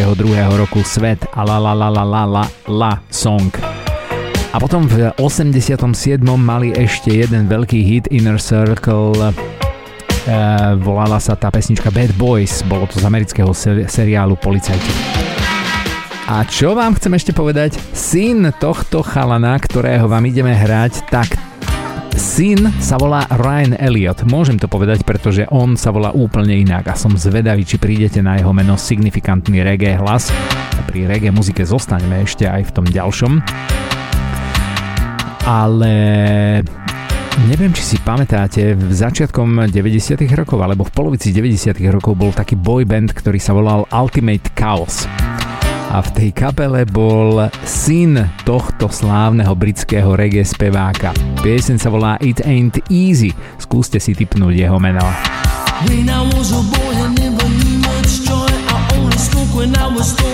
[0.56, 3.52] roku Svet a la la la la la la la song.
[4.50, 5.84] A potom v 87.
[6.34, 9.32] mali ešte jeden veľký hit Inner Circle e,
[10.82, 13.54] volala sa tá pesnička Bad Boys, bolo to z amerického
[13.86, 15.39] seriálu Policajti.
[16.30, 17.74] A čo vám chcem ešte povedať?
[17.90, 21.34] Syn tohto chalana, ktorého vám ideme hrať, tak
[22.14, 24.22] Syn sa volá Ryan Elliot.
[24.30, 28.38] Môžem to povedať, pretože on sa volá úplne inak a som zvedavý, či prídete na
[28.38, 30.30] jeho meno signifikantný reggae hlas.
[30.86, 33.32] Pri reggae muzike zostaneme ešte aj v tom ďalšom.
[35.50, 35.94] Ale
[37.50, 40.14] Neviem, či si pamätáte, v začiatkom 90.
[40.36, 41.74] rokov alebo v polovici 90.
[41.90, 45.10] rokov bol taký boy band, ktorý sa volal Ultimate Chaos
[45.90, 51.10] a v tej kapele bol syn tohto slávneho britského reggae speváka.
[51.42, 53.34] Piesen sa volá It Ain't Easy.
[53.58, 55.02] Skúste si typnúť jeho meno.
[55.90, 58.52] When I was a boy, I never knew much joy.
[58.70, 60.29] I only spoke when I was told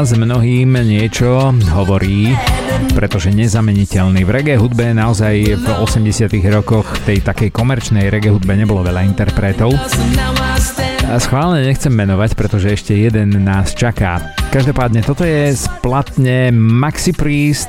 [0.00, 2.32] hlas mnohým niečo hovorí,
[2.96, 4.24] pretože nezameniteľný.
[4.24, 9.76] V reggae hudbe naozaj v 80 rokoch tej takej komerčnej reggae hudbe nebolo veľa interpretov.
[11.04, 14.32] A schválne nechcem menovať, pretože ešte jeden nás čaká.
[14.48, 17.68] Každopádne toto je splatne Maxi Priest,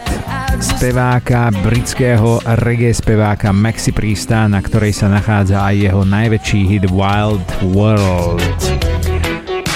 [0.63, 7.43] speváka, britského reggae speváka Maxi Priesta, na ktorej sa nachádza aj jeho najväčší hit Wild
[7.75, 8.90] World.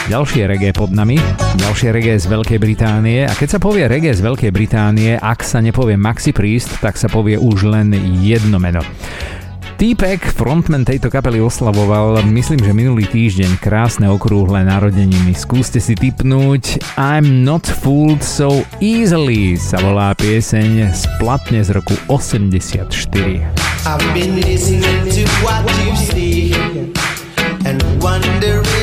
[0.05, 1.17] Ďalšie reggae pod nami,
[1.57, 5.65] ďalšie reggae z Veľkej Británie a keď sa povie reggae z Veľkej Británie, ak sa
[5.65, 7.89] nepovie Maxi Priest, tak sa povie už len
[8.21, 8.85] jedno meno.
[9.81, 15.33] Týpek, frontman tejto kapely oslavoval, myslím, že minulý týždeň krásne okrúhle narodeniny.
[15.33, 22.93] Skúste si typnúť I'm not fooled so easily sa volá pieseň splatne z roku 84.
[23.89, 26.53] I've been listening to what you see
[27.65, 28.74] and wondering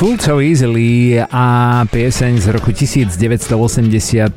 [0.00, 4.32] Fooled so easily a pieseň z roku 1984.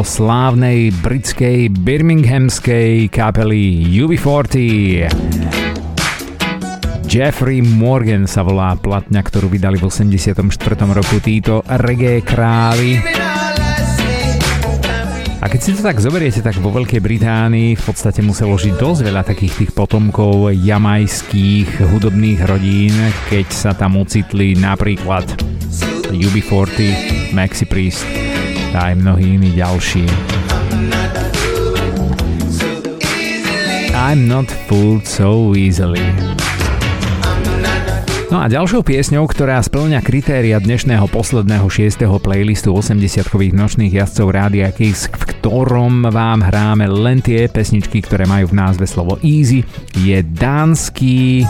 [0.00, 5.12] slávnej britskej birminghamskej kapely UB40.
[7.04, 10.40] Jeffrey Morgan sa volá platňa, ktorú vydali v 84.
[10.88, 13.17] roku títo reggae králi.
[15.38, 19.00] A keď si to tak zoberiete, tak vo Veľkej Británii v podstate muselo žiť dosť
[19.06, 22.94] veľa takých tých potomkov jamajských hudobných rodín,
[23.30, 25.30] keď sa tam ocitli napríklad
[26.10, 28.02] UB40, Maxi Priest
[28.74, 30.10] a aj mnohí iní ďalší.
[33.94, 36.37] I'm not fooled so easily.
[38.28, 42.04] No a ďalšou piesňou, ktorá splňa kritéria dnešného posledného 6.
[42.20, 48.52] playlistu 80-kových nočných jazdcov Rádia Kiss, v ktorom vám hráme len tie pesničky, ktoré majú
[48.52, 49.64] v názve slovo Easy,
[49.96, 51.48] je dánsky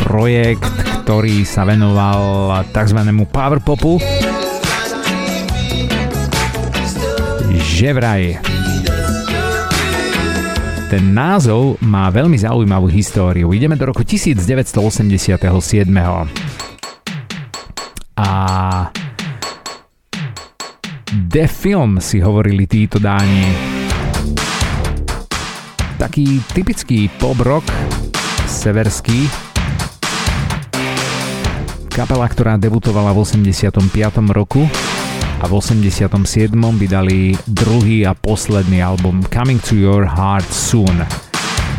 [0.00, 0.64] projekt,
[1.04, 3.04] ktorý sa venoval tzv.
[3.28, 4.00] powerpopu.
[7.52, 8.40] Že vraj
[10.94, 13.50] ten názov má veľmi zaujímavú históriu.
[13.50, 14.78] Ideme do roku 1987.
[18.14, 18.30] A
[21.10, 23.42] The Film si hovorili títo dáni.
[25.98, 27.66] Taký typický pop rock,
[28.46, 29.26] severský,
[31.90, 33.82] kapela, ktorá debutovala v 85.
[34.30, 34.62] roku
[35.44, 36.56] a v 87.
[36.72, 41.04] vydali druhý a posledný album Coming to Your Heart Soon.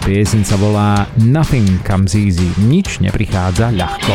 [0.05, 4.13] Pieseň sa volá Nothing Comes Easy, nič neprichádza ľahko.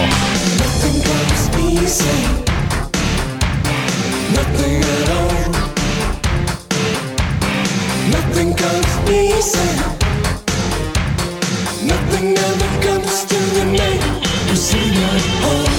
[11.90, 13.98] Nothing ever comes to the man
[14.47, 15.74] who see my home.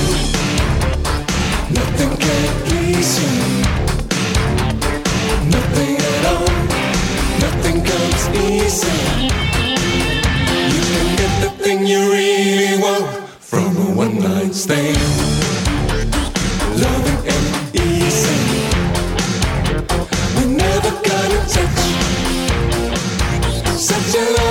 [1.71, 3.29] Nothing can please you.
[5.51, 6.45] easy.
[7.39, 8.97] Nothing comes easy
[10.73, 10.81] You
[11.19, 13.05] get the thing you really want
[13.39, 14.97] from a one night stand.
[16.83, 18.37] Loving ain't easy.
[20.35, 21.79] We never gonna touch.
[23.77, 24.50] Such a long,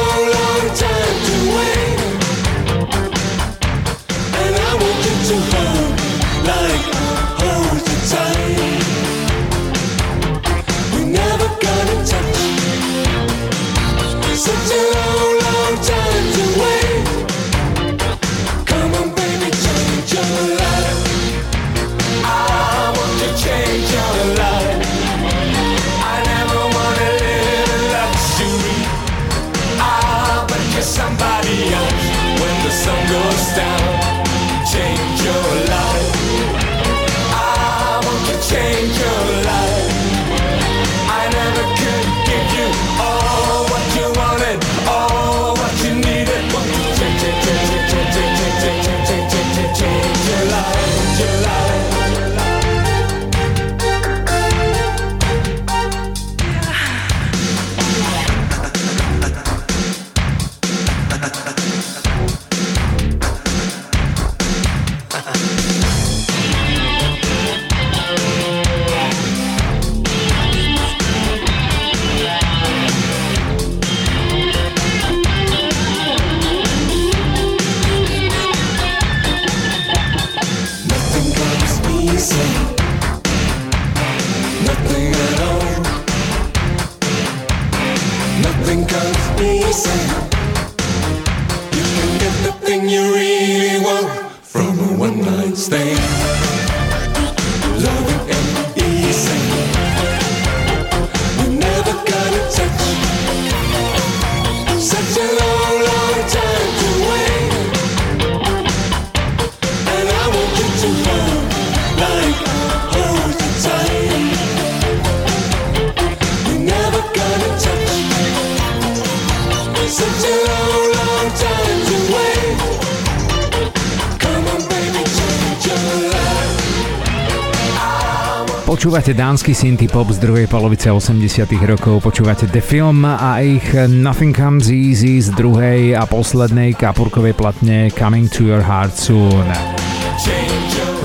[128.91, 134.35] Počúvate dánsky synty pop z druhej polovice 80 rokov, počúvate The Film a ich Nothing
[134.35, 139.47] Comes Easy z druhej a poslednej kapurkovej platne Coming to Your Heart Soon.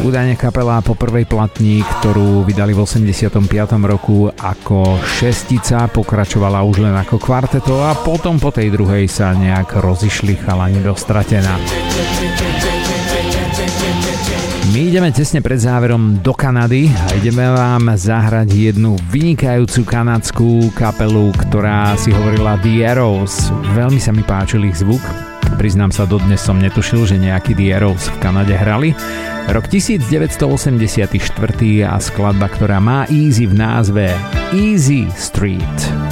[0.02, 3.46] Údajne kapela po prvej platni, ktorú vydali v 85.
[3.86, 9.78] roku ako šestica, pokračovala už len ako kvarteto a potom po tej druhej sa nejak
[9.78, 11.54] rozišli chalani do stratená.
[14.76, 21.32] My ideme tesne pred záverom do Kanady a ideme vám zahrať jednu vynikajúcu kanadskú kapelu,
[21.32, 23.56] ktorá si hovorila The Arrows.
[23.72, 25.00] Veľmi sa mi páčil ich zvuk.
[25.56, 28.92] Priznám sa, dodnes som netušil, že nejaký The Arrows v Kanade hrali.
[29.48, 30.44] Rok 1984
[31.88, 34.12] a skladba, ktorá má Easy v názve
[34.52, 36.05] Easy Street.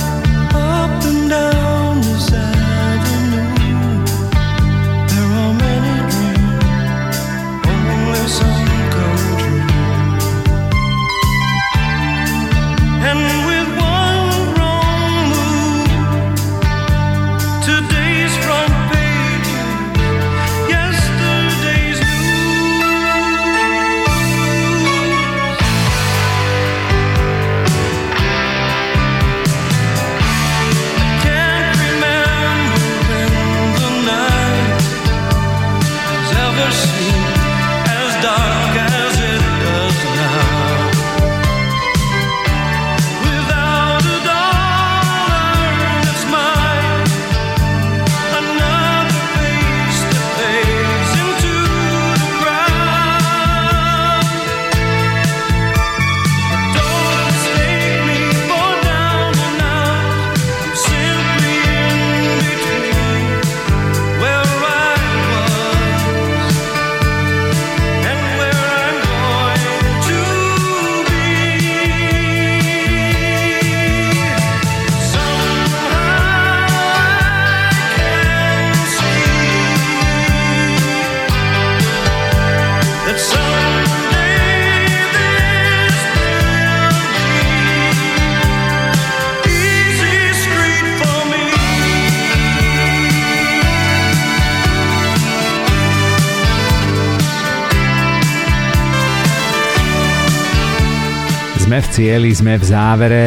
[101.94, 103.26] Cieli, sme v závere.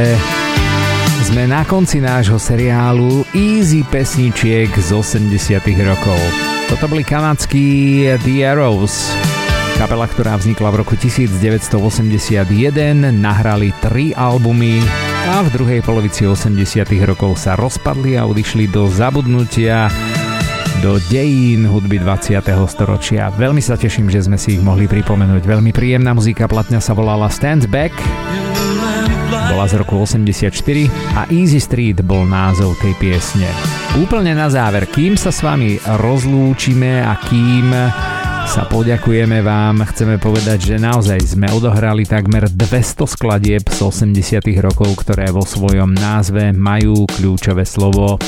[1.23, 6.19] Sme na konci nášho seriálu Easy pesničiek z 80 rokov.
[6.67, 9.15] Toto boli kanadskí The Arrows,
[9.79, 12.43] kapela, ktorá vznikla v roku 1981,
[13.15, 14.83] nahrali tri albumy
[15.31, 16.59] a v druhej polovici 80
[17.07, 19.87] rokov sa rozpadli a odišli do zabudnutia
[20.83, 22.43] do dejín hudby 20.
[22.67, 23.31] storočia.
[23.31, 25.43] Veľmi sa teším, že sme si ich mohli pripomenúť.
[25.47, 27.95] Veľmi príjemná muzika platňa sa volala Stand Back
[29.47, 30.51] bola z roku 84
[31.15, 33.47] a Easy Street bol názov tej piesne.
[33.97, 37.71] Úplne na záver, kým sa s vami rozlúčime a kým
[38.47, 45.03] sa poďakujeme vám, chceme povedať, že naozaj sme odohrali takmer 200 skladieb z 80 rokov,
[45.03, 48.19] ktoré vo svojom názve majú kľúčové slovo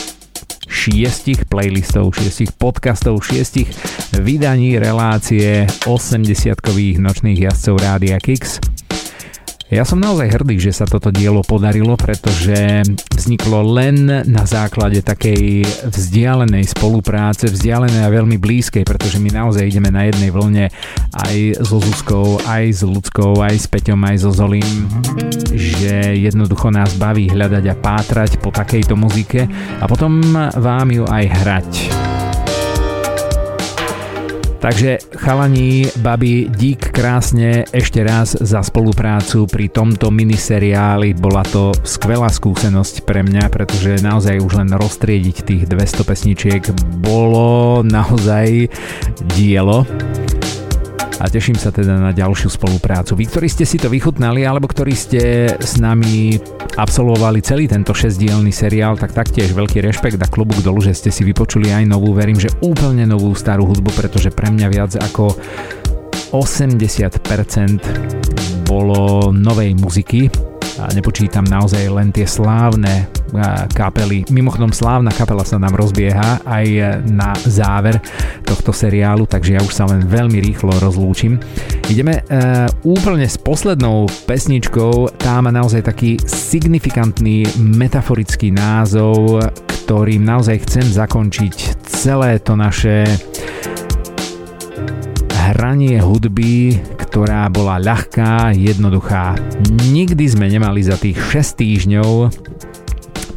[0.69, 3.71] šiestich playlistov, šiestich podcastov, šiestich
[4.19, 8.78] vydaní relácie 80-kových nočných jazdcov Rádia Kix.
[9.69, 15.61] Ja som naozaj hrdý, že sa toto dielo podarilo, pretože vzniklo len na základe takej
[15.85, 20.73] vzdialenej spolupráce, vzdialenej a veľmi blízkej, pretože my naozaj ideme na jednej vlne
[21.13, 24.89] aj so Zuzkou, aj s ľudskou, aj s Peťom, aj so Zolím,
[25.53, 30.17] že jednoducho nás baví hľadať a pátrať po takejto muzike a potom
[30.57, 31.69] vám ju aj hrať.
[34.59, 41.15] Takže chalani, babi, dík krásne ešte raz za spoluprácu pri tomto miniseriáli.
[41.15, 46.63] Bola to skvelá skúsenosť pre mňa, pretože naozaj už len roztriediť tých 200 pesničiek
[46.99, 48.67] bolo naozaj
[49.39, 49.87] dielo
[51.19, 53.19] a teším sa teda na ďalšiu spoluprácu.
[53.19, 56.39] Vy, ktorí ste si to vychutnali alebo ktorí ste s nami
[56.79, 61.27] absolvovali celý tento šesdielný seriál, tak taktiež veľký rešpekt a klobúk dolu, že ste si
[61.27, 65.35] vypočuli aj novú, verím, že úplne novú starú hudbu, pretože pre mňa viac ako
[66.31, 70.31] 80% bolo novej muziky
[70.79, 73.18] a nepočítam naozaj len tie slávne
[73.73, 74.25] kapely.
[74.33, 76.67] Mimochodom slávna kapela sa nám rozbieha aj
[77.09, 78.01] na záver
[78.45, 81.37] tohto seriálu, takže ja už sa len veľmi rýchlo rozlúčim.
[81.89, 89.45] Ideme uh, úplne s poslednou pesničkou, tá má naozaj taký signifikantný metaforický názov,
[89.89, 93.09] ktorým naozaj chcem zakončiť celé to naše
[95.49, 96.77] hranie hudby,
[97.09, 99.33] ktorá bola ľahká, jednoduchá.
[99.89, 102.11] Nikdy sme nemali za tých 6 týždňov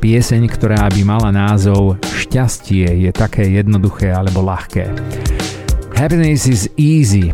[0.01, 4.89] pieseň, ktorá by mala názov Šťastie je také jednoduché alebo ľahké.
[5.93, 7.29] Happiness is easy.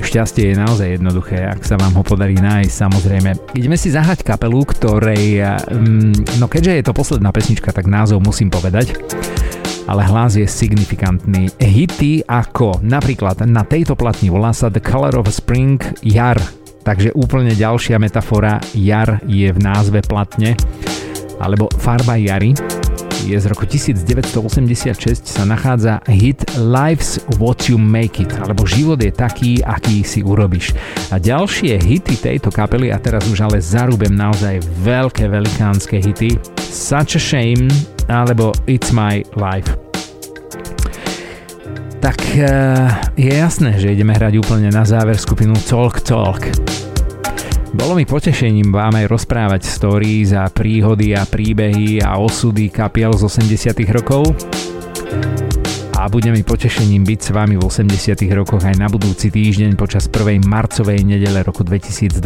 [0.00, 3.30] Šťastie je naozaj jednoduché, ak sa vám ho podarí nájsť, samozrejme.
[3.52, 8.48] Ideme si zahrať kapelu, ktorej, mm, no keďže je to posledná pesnička, tak názov musím
[8.48, 8.96] povedať.
[9.84, 11.52] Ale hlas je signifikantný.
[11.60, 16.40] Hity ako napríklad na tejto platni volá sa The Color of Spring Jar,
[16.88, 20.56] takže úplne ďalšia metafora jar je v názve platne,
[21.42, 22.54] alebo farba jary
[23.26, 29.14] je z roku 1986 sa nachádza hit Life's What You Make It, alebo život je
[29.14, 30.74] taký, aký si urobíš.
[31.14, 37.14] A ďalšie hity tejto kapely, a teraz už ale zarúbem naozaj veľké velikánske hity, Such
[37.14, 37.70] a Shame
[38.10, 39.70] alebo It's My Life.
[42.02, 46.91] Tak eh, je jasné, že ideme hrať úplne na záver skupinu Talk Talk.
[47.72, 53.24] Bolo mi potešením vám aj rozprávať stories a príhody a príbehy a osudy kapiel z
[53.24, 54.28] 80 rokov
[56.02, 60.10] a bude mi potešením byť s vami v 80 rokoch aj na budúci týždeň počas
[60.10, 62.18] prvej marcovej nedele roku 2024,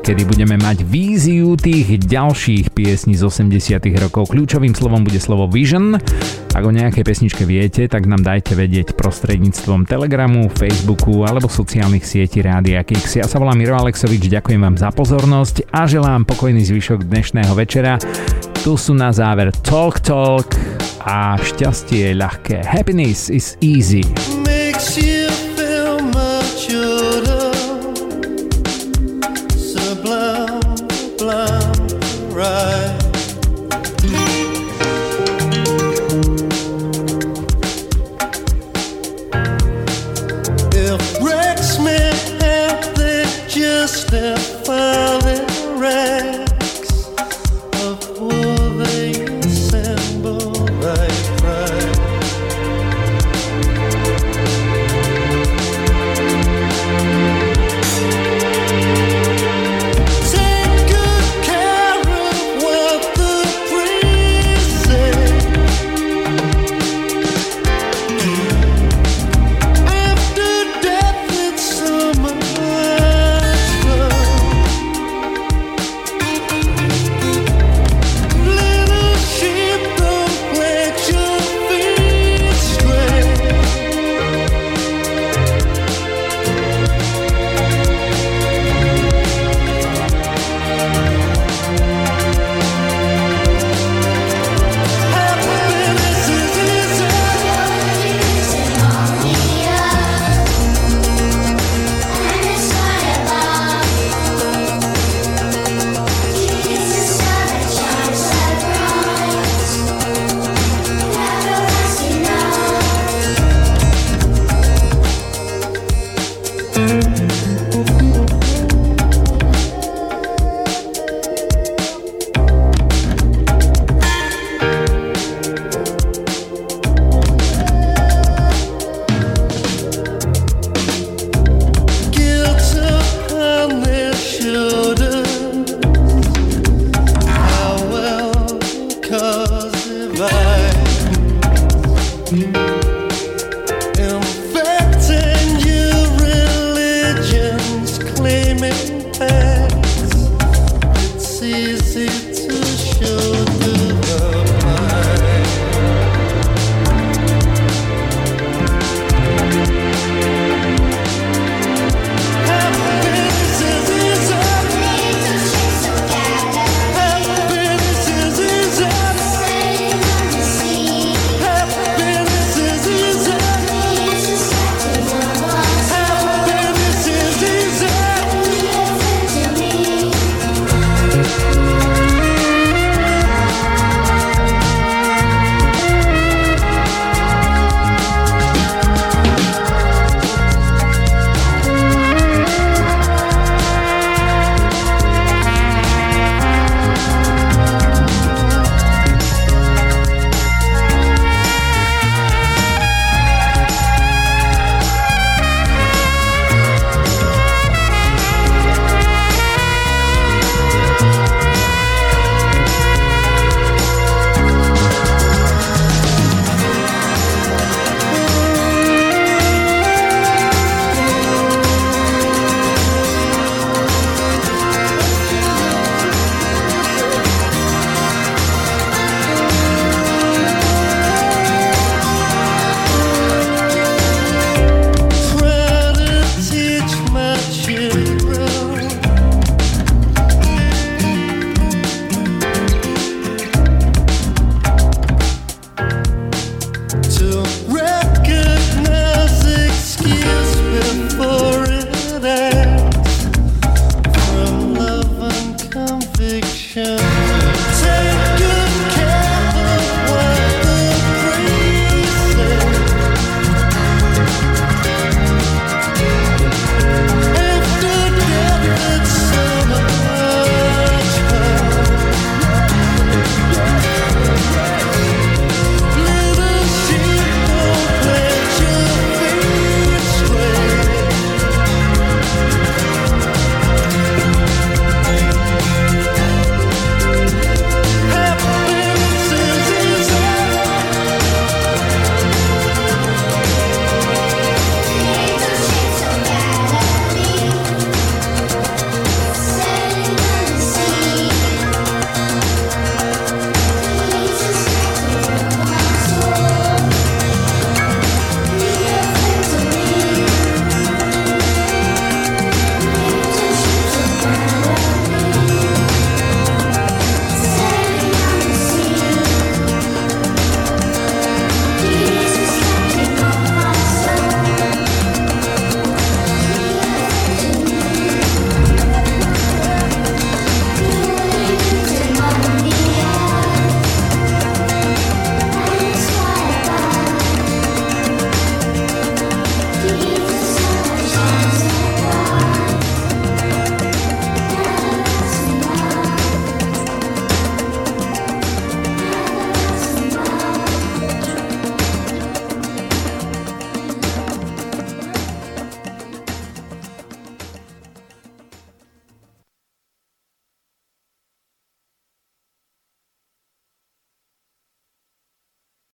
[0.00, 4.32] kedy budeme mať víziu tých ďalších piesní z 80 rokov.
[4.32, 6.00] Kľúčovým slovom bude slovo Vision.
[6.56, 12.40] Ak o nejakej pesničke viete, tak nám dajte vedieť prostredníctvom Telegramu, Facebooku alebo sociálnych sietí
[12.40, 13.20] Rádia Kix.
[13.20, 18.00] Ja sa volám Miro Alexovič, ďakujem vám za pozornosť a želám pokojný zvyšok dnešného večera.
[18.62, 20.54] Tu sú na záver Talk Talk
[21.02, 22.62] a šťastie je ľahké.
[22.62, 24.06] Happiness is easy.
[24.46, 25.02] Makes
[32.42, 32.81] right.